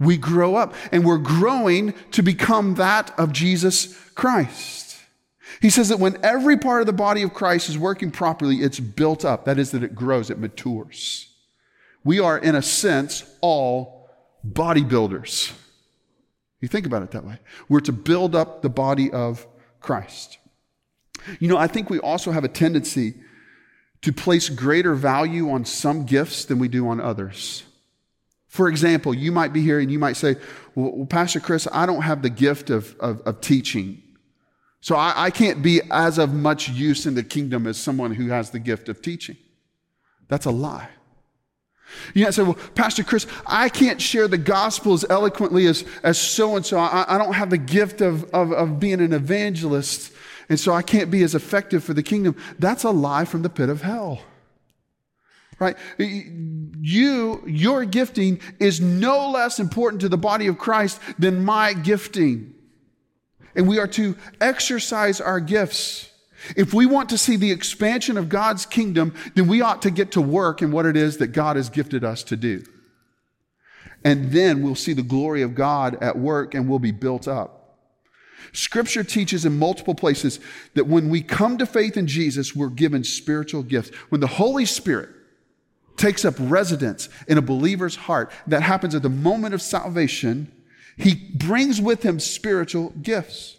We 0.00 0.16
grow 0.16 0.56
up 0.56 0.74
and 0.90 1.04
we're 1.04 1.18
growing 1.18 1.94
to 2.10 2.22
become 2.22 2.74
that 2.74 3.16
of 3.18 3.32
Jesus 3.32 3.96
Christ. 4.14 4.85
He 5.60 5.70
says 5.70 5.88
that 5.88 5.98
when 5.98 6.18
every 6.22 6.56
part 6.56 6.80
of 6.80 6.86
the 6.86 6.92
body 6.92 7.22
of 7.22 7.32
Christ 7.32 7.68
is 7.68 7.78
working 7.78 8.10
properly, 8.10 8.56
it's 8.56 8.80
built 8.80 9.24
up. 9.24 9.44
That 9.44 9.58
is, 9.58 9.70
that 9.70 9.82
it 9.82 9.94
grows, 9.94 10.30
it 10.30 10.38
matures. 10.38 11.32
We 12.04 12.20
are, 12.20 12.38
in 12.38 12.54
a 12.54 12.62
sense, 12.62 13.24
all 13.40 14.08
bodybuilders. 14.46 15.52
You 16.60 16.68
think 16.68 16.86
about 16.86 17.02
it 17.02 17.10
that 17.12 17.24
way. 17.24 17.38
We're 17.68 17.80
to 17.80 17.92
build 17.92 18.34
up 18.34 18.62
the 18.62 18.68
body 18.68 19.10
of 19.10 19.46
Christ. 19.80 20.38
You 21.40 21.48
know, 21.48 21.56
I 21.56 21.66
think 21.66 21.90
we 21.90 21.98
also 21.98 22.30
have 22.30 22.44
a 22.44 22.48
tendency 22.48 23.14
to 24.02 24.12
place 24.12 24.48
greater 24.48 24.94
value 24.94 25.50
on 25.50 25.64
some 25.64 26.06
gifts 26.06 26.44
than 26.44 26.58
we 26.58 26.68
do 26.68 26.88
on 26.88 27.00
others. 27.00 27.64
For 28.46 28.68
example, 28.68 29.12
you 29.12 29.32
might 29.32 29.52
be 29.52 29.62
here 29.62 29.80
and 29.80 29.90
you 29.90 29.98
might 29.98 30.16
say, 30.16 30.36
Well, 30.74 31.06
Pastor 31.06 31.40
Chris, 31.40 31.66
I 31.72 31.86
don't 31.86 32.02
have 32.02 32.22
the 32.22 32.30
gift 32.30 32.70
of, 32.70 32.96
of, 33.00 33.20
of 33.22 33.40
teaching. 33.40 34.02
So 34.86 34.94
I, 34.94 35.12
I 35.16 35.30
can't 35.32 35.62
be 35.62 35.80
as 35.90 36.16
of 36.16 36.32
much 36.32 36.68
use 36.68 37.06
in 37.06 37.16
the 37.16 37.24
kingdom 37.24 37.66
as 37.66 37.76
someone 37.76 38.14
who 38.14 38.28
has 38.28 38.50
the 38.50 38.60
gift 38.60 38.88
of 38.88 39.02
teaching. 39.02 39.36
That's 40.28 40.46
a 40.46 40.52
lie. 40.52 40.90
You 42.14 42.22
might 42.22 42.34
say, 42.34 42.44
well, 42.44 42.56
Pastor 42.76 43.02
Chris, 43.02 43.26
I 43.48 43.68
can't 43.68 44.00
share 44.00 44.28
the 44.28 44.38
gospel 44.38 44.94
as 44.94 45.04
eloquently 45.10 45.66
as, 45.66 45.84
as 46.04 46.20
so 46.20 46.54
and 46.54 46.64
so. 46.64 46.78
I 46.78 47.18
don't 47.18 47.32
have 47.32 47.50
the 47.50 47.58
gift 47.58 48.00
of, 48.00 48.32
of, 48.32 48.52
of 48.52 48.78
being 48.78 49.00
an 49.00 49.12
evangelist, 49.12 50.12
and 50.48 50.60
so 50.60 50.72
I 50.72 50.82
can't 50.82 51.10
be 51.10 51.24
as 51.24 51.34
effective 51.34 51.82
for 51.82 51.92
the 51.92 52.04
kingdom. 52.04 52.36
That's 52.60 52.84
a 52.84 52.90
lie 52.90 53.24
from 53.24 53.42
the 53.42 53.50
pit 53.50 53.68
of 53.68 53.82
hell. 53.82 54.20
Right? 55.58 55.76
You, 55.98 57.42
your 57.44 57.84
gifting 57.86 58.38
is 58.60 58.80
no 58.80 59.30
less 59.30 59.58
important 59.58 60.00
to 60.02 60.08
the 60.08 60.16
body 60.16 60.46
of 60.46 60.58
Christ 60.58 61.00
than 61.18 61.44
my 61.44 61.72
gifting 61.72 62.52
and 63.56 63.66
we 63.66 63.78
are 63.78 63.88
to 63.88 64.16
exercise 64.40 65.20
our 65.20 65.40
gifts. 65.40 66.10
If 66.56 66.72
we 66.72 66.86
want 66.86 67.08
to 67.08 67.18
see 67.18 67.36
the 67.36 67.50
expansion 67.50 68.16
of 68.16 68.28
God's 68.28 68.66
kingdom, 68.66 69.14
then 69.34 69.48
we 69.48 69.62
ought 69.62 69.82
to 69.82 69.90
get 69.90 70.12
to 70.12 70.20
work 70.20 70.62
in 70.62 70.70
what 70.70 70.86
it 70.86 70.96
is 70.96 71.16
that 71.16 71.28
God 71.28 71.56
has 71.56 71.70
gifted 71.70 72.04
us 72.04 72.22
to 72.24 72.36
do. 72.36 72.62
And 74.04 74.30
then 74.30 74.62
we'll 74.62 74.76
see 74.76 74.92
the 74.92 75.02
glory 75.02 75.42
of 75.42 75.54
God 75.54 75.98
at 76.00 76.16
work 76.16 76.54
and 76.54 76.68
we'll 76.68 76.78
be 76.78 76.92
built 76.92 77.26
up. 77.26 77.56
Scripture 78.52 79.02
teaches 79.02 79.44
in 79.44 79.58
multiple 79.58 79.94
places 79.94 80.38
that 80.74 80.86
when 80.86 81.08
we 81.08 81.22
come 81.22 81.58
to 81.58 81.66
faith 81.66 81.96
in 81.96 82.06
Jesus, 82.06 82.54
we're 82.54 82.68
given 82.68 83.02
spiritual 83.02 83.62
gifts. 83.62 83.90
When 84.10 84.20
the 84.20 84.26
Holy 84.26 84.64
Spirit 84.64 85.10
takes 85.96 86.24
up 86.24 86.34
residence 86.38 87.08
in 87.26 87.38
a 87.38 87.42
believer's 87.42 87.96
heart, 87.96 88.30
that 88.46 88.62
happens 88.62 88.94
at 88.94 89.02
the 89.02 89.08
moment 89.08 89.54
of 89.54 89.62
salvation, 89.62 90.52
he 90.96 91.14
brings 91.14 91.80
with 91.80 92.02
him 92.02 92.18
spiritual 92.20 92.90
gifts. 93.02 93.56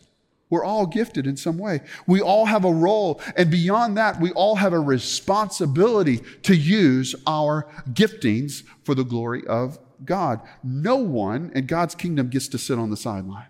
We're 0.50 0.64
all 0.64 0.86
gifted 0.86 1.28
in 1.28 1.36
some 1.36 1.58
way. 1.58 1.82
We 2.06 2.22
all 2.22 2.46
have 2.46 2.64
a 2.64 2.72
role. 2.72 3.22
And 3.36 3.52
beyond 3.52 3.98
that, 3.98 4.20
we 4.20 4.32
all 4.32 4.56
have 4.56 4.74
a 4.74 4.80
responsibility 4.80 6.22
to 6.44 6.56
use 6.56 7.16
our 7.26 7.68
giftings 7.92 8.64
for 8.84 8.96
the 8.96 9.04
glory 9.04 9.46
of 9.46 9.78
God. 10.06 10.42
No 10.64 10.96
one 10.96 11.52
in 11.54 11.66
God's 11.66 11.96
kingdom 11.96 12.30
gets 12.30 12.48
to 12.50 12.58
sit 12.58 12.80
on 12.80 12.90
the 12.90 12.98
sideline. 12.98 13.48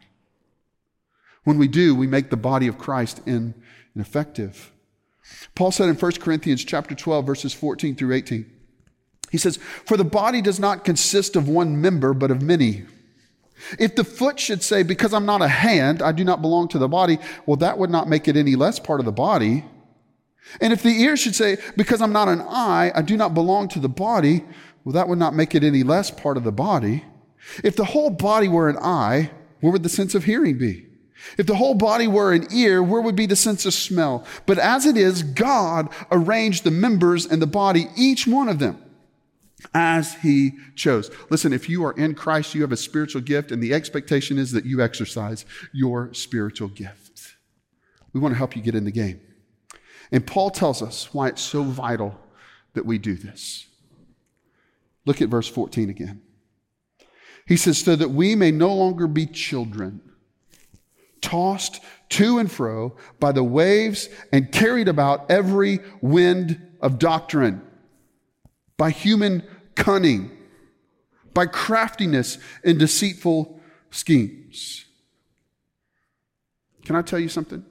When 1.43 1.57
we 1.57 1.67
do, 1.67 1.95
we 1.95 2.07
make 2.07 2.29
the 2.29 2.37
body 2.37 2.67
of 2.67 2.77
Christ 2.77 3.21
in, 3.25 3.53
ineffective. 3.95 4.71
Paul 5.55 5.71
said 5.71 5.89
in 5.89 5.95
1 5.95 6.11
Corinthians 6.13 6.63
chapter 6.63 6.95
12, 6.95 7.25
verses 7.25 7.53
14 7.53 7.95
through 7.95 8.13
18, 8.13 8.51
he 9.31 9.37
says, 9.37 9.57
For 9.85 9.97
the 9.97 10.03
body 10.03 10.41
does 10.41 10.59
not 10.59 10.83
consist 10.83 11.35
of 11.35 11.47
one 11.47 11.79
member, 11.79 12.13
but 12.13 12.31
of 12.31 12.41
many. 12.41 12.85
If 13.79 13.95
the 13.95 14.03
foot 14.03 14.39
should 14.39 14.63
say, 14.63 14.83
Because 14.83 15.13
I'm 15.13 15.25
not 15.25 15.41
a 15.41 15.47
hand, 15.47 16.01
I 16.01 16.11
do 16.11 16.23
not 16.23 16.41
belong 16.41 16.67
to 16.69 16.77
the 16.77 16.87
body, 16.87 17.19
well, 17.45 17.57
that 17.57 17.77
would 17.77 17.89
not 17.89 18.07
make 18.07 18.27
it 18.27 18.37
any 18.37 18.55
less 18.55 18.79
part 18.79 18.99
of 18.99 19.05
the 19.05 19.11
body. 19.11 19.65
And 20.61 20.71
if 20.71 20.81
the 20.81 21.01
ear 21.01 21.17
should 21.17 21.35
say, 21.35 21.57
Because 21.75 22.01
I'm 22.01 22.13
not 22.13 22.29
an 22.29 22.41
eye, 22.41 22.91
I 22.93 23.01
do 23.01 23.17
not 23.17 23.33
belong 23.33 23.67
to 23.69 23.79
the 23.79 23.89
body, 23.89 24.43
well, 24.83 24.93
that 24.93 25.07
would 25.07 25.19
not 25.19 25.35
make 25.35 25.55
it 25.55 25.63
any 25.63 25.83
less 25.83 26.11
part 26.11 26.37
of 26.37 26.43
the 26.43 26.51
body. 26.51 27.03
If 27.63 27.75
the 27.75 27.85
whole 27.85 28.09
body 28.09 28.47
were 28.47 28.69
an 28.69 28.77
eye, 28.77 29.31
where 29.59 29.71
would 29.71 29.83
the 29.83 29.89
sense 29.89 30.15
of 30.15 30.25
hearing 30.25 30.57
be? 30.57 30.85
If 31.37 31.47
the 31.47 31.55
whole 31.55 31.73
body 31.73 32.07
were 32.07 32.31
an 32.31 32.47
ear, 32.53 32.81
where 32.81 33.01
would 33.01 33.15
be 33.15 33.25
the 33.25 33.35
sense 33.35 33.65
of 33.65 33.73
smell? 33.73 34.25
But 34.45 34.59
as 34.59 34.85
it 34.85 34.95
is, 34.95 35.23
God 35.23 35.89
arranged 36.11 36.63
the 36.63 36.71
members 36.71 37.25
and 37.25 37.41
the 37.41 37.47
body, 37.47 37.87
each 37.97 38.27
one 38.27 38.47
of 38.47 38.59
them 38.59 38.81
as 39.73 40.15
he 40.15 40.51
chose. 40.75 41.09
Listen, 41.29 41.51
if 41.51 41.67
you 41.67 41.83
are 41.85 41.93
in 41.93 42.13
Christ, 42.13 42.53
you 42.53 42.61
have 42.61 42.71
a 42.71 42.77
spiritual 42.77 43.21
gift, 43.21 43.51
and 43.51 43.61
the 43.61 43.73
expectation 43.73 44.37
is 44.37 44.51
that 44.51 44.65
you 44.65 44.81
exercise 44.81 45.45
your 45.73 46.13
spiritual 46.13 46.67
gift. 46.67 47.35
We 48.13 48.19
want 48.19 48.33
to 48.33 48.37
help 48.37 48.55
you 48.55 48.61
get 48.61 48.75
in 48.75 48.85
the 48.85 48.91
game. 48.91 49.21
And 50.11 50.25
Paul 50.25 50.51
tells 50.51 50.81
us 50.81 51.13
why 51.13 51.27
it's 51.29 51.41
so 51.41 51.63
vital 51.63 52.19
that 52.73 52.85
we 52.85 52.97
do 52.97 53.15
this. 53.15 53.65
Look 55.05 55.21
at 55.21 55.29
verse 55.29 55.47
14 55.47 55.89
again. 55.89 56.21
He 57.45 57.57
says, 57.57 57.79
So 57.79 57.95
that 57.95 58.09
we 58.09 58.35
may 58.35 58.51
no 58.51 58.73
longer 58.73 59.07
be 59.07 59.25
children, 59.25 60.01
tossed 61.21 61.81
to 62.09 62.39
and 62.39 62.51
fro 62.51 62.95
by 63.19 63.31
the 63.31 63.43
waves 63.43 64.07
and 64.31 64.51
carried 64.51 64.87
about 64.87 65.29
every 65.29 65.79
wind 66.01 66.61
of 66.81 66.99
doctrine 66.99 67.66
by 68.77 68.91
human 68.91 69.43
cunning, 69.75 70.31
by 71.33 71.45
craftiness 71.45 72.37
and 72.63 72.79
deceitful 72.79 73.59
schemes. 73.91 74.85
Can 76.85 76.95
I 76.95 77.01
tell 77.01 77.19
you 77.19 77.29
something? 77.29 77.65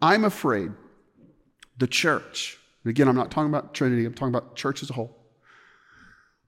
I'm 0.00 0.24
afraid 0.24 0.72
the 1.78 1.86
church, 1.86 2.58
again, 2.84 3.08
I'm 3.08 3.16
not 3.16 3.30
talking 3.30 3.48
about 3.48 3.74
Trinity, 3.74 4.04
I'm 4.04 4.14
talking 4.14 4.34
about 4.34 4.56
church 4.56 4.82
as 4.82 4.90
a 4.90 4.92
whole. 4.92 5.16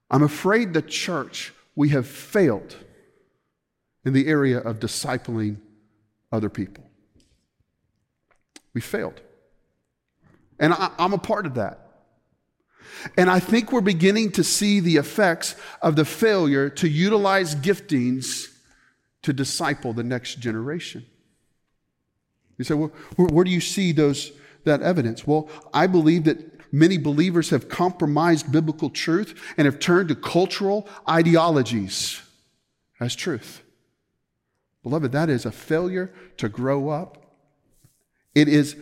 I'm 0.09 0.23
afraid 0.23 0.73
the 0.73 0.81
church, 0.81 1.53
we 1.75 1.89
have 1.89 2.07
failed 2.07 2.75
in 4.05 4.13
the 4.13 4.27
area 4.27 4.59
of 4.59 4.79
discipling 4.79 5.57
other 6.31 6.49
people. 6.49 6.83
We 8.73 8.81
failed. 8.81 9.19
And 10.59 10.73
I, 10.73 10.91
am 10.99 11.13
a 11.13 11.17
part 11.17 11.45
of 11.45 11.55
that. 11.55 11.84
And 13.17 13.29
I 13.29 13.39
think 13.39 13.71
we're 13.71 13.81
beginning 13.81 14.31
to 14.33 14.43
see 14.43 14.79
the 14.79 14.97
effects 14.97 15.55
of 15.81 15.95
the 15.95 16.05
failure 16.05 16.69
to 16.71 16.87
utilize 16.87 17.55
giftings 17.55 18.51
to 19.21 19.33
disciple 19.33 19.93
the 19.93 20.03
next 20.03 20.35
generation. 20.39 21.05
You 22.57 22.65
say, 22.65 22.73
well, 22.73 22.91
where, 23.17 23.43
do 23.43 23.51
you 23.51 23.61
see 23.61 23.91
those, 23.91 24.31
that 24.63 24.81
evidence? 24.81 25.27
Well, 25.27 25.49
I 25.73 25.87
believe 25.87 26.23
that 26.25 26.73
many 26.73 26.97
believers 26.97 27.49
have 27.49 27.69
compromised 27.69 28.51
biblical 28.51 28.89
truth 28.89 29.53
and 29.57 29.65
have 29.65 29.79
turned 29.79 30.09
to 30.09 30.15
cultural 30.15 30.87
ideologies 31.09 32.21
as 32.99 33.15
truth. 33.15 33.61
Beloved, 34.83 35.11
that 35.11 35.29
is 35.29 35.45
a 35.45 35.51
failure 35.51 36.13
to 36.37 36.47
grow 36.47 36.89
up. 36.89 37.25
It 38.35 38.47
is 38.47 38.77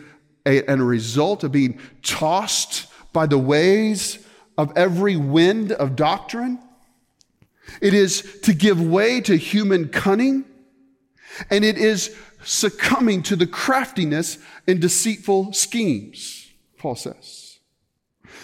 a, 0.46 0.64
a 0.66 0.76
result 0.76 1.44
of 1.44 1.52
being 1.52 1.80
tossed 2.02 2.88
by 3.14 3.28
the 3.28 3.38
ways 3.38 4.20
of 4.58 4.76
every 4.76 5.16
wind 5.16 5.72
of 5.72 5.96
doctrine. 5.96 6.60
It 7.82 7.94
is 7.94 8.40
to 8.44 8.54
give 8.54 8.82
way 8.82 9.22
to 9.22 9.38
human 9.38 9.90
cunning. 9.90 10.46
And 11.50 11.64
it 11.64 11.78
is 11.78 12.16
succumbing 12.44 13.24
to 13.24 13.36
the 13.36 13.48
craftiness 13.48 14.38
and 14.68 14.80
deceitful 14.80 15.54
schemes, 15.54 16.52
Paul 16.78 16.96
says. 16.96 17.60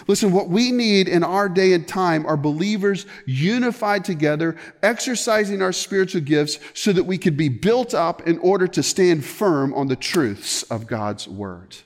Listen, 0.06 0.32
what 0.32 0.48
we 0.48 0.72
need 0.72 1.08
in 1.08 1.22
our 1.22 1.48
day 1.48 1.72
and 1.72 1.86
time 1.86 2.24
are 2.26 2.36
believers 2.36 3.06
unified 3.26 4.04
together, 4.04 4.56
exercising 4.82 5.60
our 5.60 5.72
spiritual 5.72 6.22
gifts 6.22 6.58
so 6.74 6.92
that 6.92 7.04
we 7.04 7.18
could 7.18 7.36
be 7.36 7.48
built 7.48 7.92
up 7.92 8.26
in 8.26 8.38
order 8.38 8.66
to 8.66 8.82
stand 8.82 9.24
firm 9.24 9.74
on 9.74 9.88
the 9.88 9.96
truths 9.96 10.62
of 10.64 10.86
God's 10.86 11.28
word. 11.28 11.76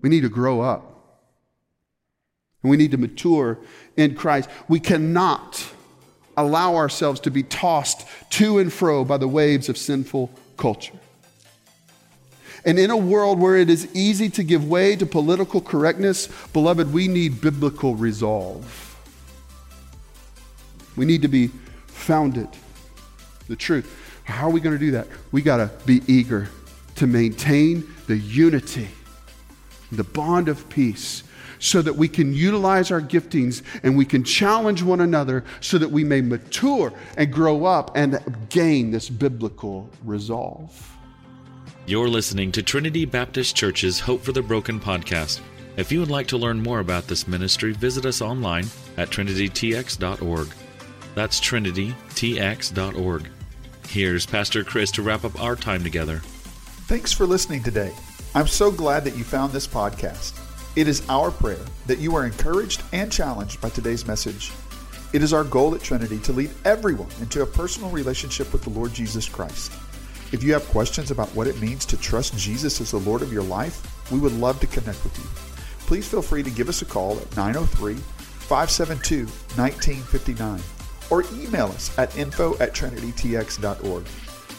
We 0.00 0.08
need 0.08 0.22
to 0.22 0.28
grow 0.28 0.60
up. 0.60 0.89
And 2.62 2.70
we 2.70 2.76
need 2.76 2.90
to 2.90 2.98
mature 2.98 3.58
in 3.96 4.14
Christ. 4.14 4.50
We 4.68 4.80
cannot 4.80 5.66
allow 6.36 6.76
ourselves 6.76 7.20
to 7.20 7.30
be 7.30 7.42
tossed 7.42 8.06
to 8.30 8.58
and 8.58 8.72
fro 8.72 9.04
by 9.04 9.16
the 9.16 9.28
waves 9.28 9.68
of 9.68 9.76
sinful 9.76 10.30
culture. 10.56 10.98
And 12.64 12.78
in 12.78 12.90
a 12.90 12.96
world 12.96 13.38
where 13.38 13.56
it 13.56 13.70
is 13.70 13.88
easy 13.94 14.28
to 14.30 14.42
give 14.42 14.68
way 14.68 14.94
to 14.96 15.06
political 15.06 15.60
correctness, 15.60 16.28
beloved, 16.52 16.92
we 16.92 17.08
need 17.08 17.40
biblical 17.40 17.94
resolve. 17.94 18.86
We 20.96 21.06
need 21.06 21.22
to 21.22 21.28
be 21.28 21.50
founded. 21.86 22.48
The 23.48 23.56
truth. 23.56 24.20
How 24.24 24.46
are 24.46 24.50
we 24.50 24.60
going 24.60 24.78
to 24.78 24.84
do 24.84 24.92
that? 24.92 25.08
We 25.32 25.42
got 25.42 25.56
to 25.56 25.70
be 25.86 26.02
eager 26.06 26.48
to 26.96 27.06
maintain 27.06 27.88
the 28.06 28.16
unity, 28.16 28.88
the 29.90 30.04
bond 30.04 30.48
of 30.48 30.68
peace, 30.68 31.24
so 31.60 31.80
that 31.82 31.94
we 31.94 32.08
can 32.08 32.34
utilize 32.34 32.90
our 32.90 33.00
giftings 33.00 33.62
and 33.84 33.96
we 33.96 34.04
can 34.04 34.24
challenge 34.24 34.82
one 34.82 35.00
another 35.00 35.44
so 35.60 35.78
that 35.78 35.90
we 35.90 36.02
may 36.02 36.20
mature 36.20 36.92
and 37.16 37.32
grow 37.32 37.64
up 37.64 37.92
and 37.94 38.18
gain 38.48 38.90
this 38.90 39.08
biblical 39.08 39.88
resolve. 40.04 40.96
You're 41.86 42.08
listening 42.08 42.50
to 42.52 42.62
Trinity 42.62 43.04
Baptist 43.04 43.54
Church's 43.56 44.00
Hope 44.00 44.22
for 44.22 44.32
the 44.32 44.42
Broken 44.42 44.80
podcast. 44.80 45.40
If 45.76 45.92
you 45.92 46.00
would 46.00 46.10
like 46.10 46.26
to 46.28 46.36
learn 46.36 46.62
more 46.62 46.80
about 46.80 47.06
this 47.06 47.28
ministry, 47.28 47.72
visit 47.72 48.04
us 48.04 48.20
online 48.20 48.66
at 48.96 49.10
trinitytx.org. 49.10 50.48
That's 51.14 51.40
trinitytx.org. 51.40 53.28
Here's 53.88 54.26
Pastor 54.26 54.62
Chris 54.62 54.90
to 54.92 55.02
wrap 55.02 55.24
up 55.24 55.40
our 55.42 55.56
time 55.56 55.82
together. 55.82 56.18
Thanks 56.86 57.12
for 57.12 57.26
listening 57.26 57.62
today. 57.62 57.92
I'm 58.34 58.46
so 58.46 58.70
glad 58.70 59.04
that 59.04 59.16
you 59.16 59.24
found 59.24 59.52
this 59.52 59.66
podcast. 59.66 60.38
It 60.76 60.86
is 60.86 61.02
our 61.08 61.32
prayer 61.32 61.58
that 61.86 61.98
you 61.98 62.14
are 62.14 62.24
encouraged 62.24 62.84
and 62.92 63.10
challenged 63.10 63.60
by 63.60 63.70
today's 63.70 64.06
message. 64.06 64.52
It 65.12 65.20
is 65.20 65.32
our 65.32 65.42
goal 65.42 65.74
at 65.74 65.82
Trinity 65.82 66.20
to 66.20 66.32
lead 66.32 66.50
everyone 66.64 67.10
into 67.20 67.42
a 67.42 67.46
personal 67.46 67.90
relationship 67.90 68.52
with 68.52 68.62
the 68.62 68.70
Lord 68.70 68.94
Jesus 68.94 69.28
Christ. 69.28 69.72
If 70.30 70.44
you 70.44 70.52
have 70.52 70.64
questions 70.68 71.10
about 71.10 71.34
what 71.34 71.48
it 71.48 71.60
means 71.60 71.84
to 71.86 71.96
trust 71.96 72.38
Jesus 72.38 72.80
as 72.80 72.92
the 72.92 72.98
Lord 72.98 73.20
of 73.20 73.32
your 73.32 73.42
life, 73.42 73.82
we 74.12 74.20
would 74.20 74.32
love 74.34 74.60
to 74.60 74.68
connect 74.68 75.02
with 75.02 75.18
you. 75.18 75.24
Please 75.86 76.06
feel 76.06 76.22
free 76.22 76.44
to 76.44 76.50
give 76.50 76.68
us 76.68 76.82
a 76.82 76.84
call 76.84 77.18
at 77.18 77.36
903 77.36 77.94
572 77.94 79.26
1959 79.56 80.60
or 81.10 81.24
email 81.34 81.66
us 81.66 81.98
at 81.98 82.16
info 82.16 82.56
at 82.58 82.72
trinitytx.org. 82.74 84.04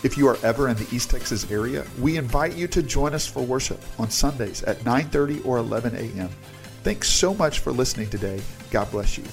If 0.03 0.17
you 0.17 0.27
are 0.27 0.37
ever 0.43 0.67
in 0.67 0.77
the 0.77 0.87
East 0.95 1.11
Texas 1.11 1.49
area, 1.51 1.85
we 1.99 2.17
invite 2.17 2.55
you 2.55 2.67
to 2.69 2.81
join 2.81 3.13
us 3.13 3.27
for 3.27 3.43
worship 3.43 3.81
on 3.99 4.09
Sundays 4.09 4.63
at 4.63 4.79
9:30 4.83 5.45
or 5.45 5.57
11 5.57 5.95
a.m. 5.95 6.29
Thanks 6.83 7.09
so 7.09 7.33
much 7.33 7.59
for 7.59 7.71
listening 7.71 8.09
today. 8.09 8.41
God 8.71 8.89
bless 8.91 9.17
you. 9.17 9.25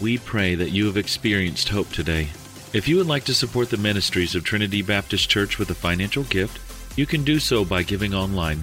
We 0.00 0.18
pray 0.18 0.54
that 0.54 0.70
you 0.70 0.86
have 0.86 0.96
experienced 0.96 1.68
hope 1.68 1.90
today 1.90 2.28
if 2.74 2.88
you 2.88 2.96
would 2.96 3.06
like 3.06 3.22
to 3.26 3.34
support 3.34 3.70
the 3.70 3.76
ministries 3.76 4.34
of 4.34 4.42
Trinity 4.42 4.82
Baptist 4.82 5.30
Church 5.30 5.60
with 5.60 5.70
a 5.70 5.76
financial 5.76 6.24
gift, 6.24 6.58
you 6.98 7.06
can 7.06 7.22
do 7.22 7.38
so 7.38 7.64
by 7.64 7.84
giving 7.84 8.12
online. 8.12 8.62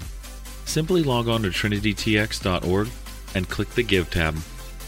Simply 0.66 1.02
log 1.02 1.30
on 1.30 1.44
to 1.44 1.50
trinitytx.org 1.50 2.90
and 3.36 3.50
click 3.50 3.70
the 3.70 3.84
Give 3.84 4.12
tab. 4.12 4.36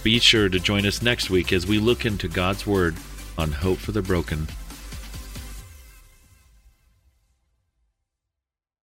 Be 0.04 0.20
sure 0.20 0.50
to 0.50 0.60
join 0.60 0.86
us 0.86 1.02
next 1.02 1.30
week 1.30 1.54
as 1.54 1.66
we 1.66 1.80
look 1.80 2.06
into 2.06 2.28
God's 2.28 2.68
Word 2.68 2.98
on 3.38 3.54
Hope 3.54 3.78
for 3.78 3.94
the 3.94 4.02
Broken. 4.02 4.46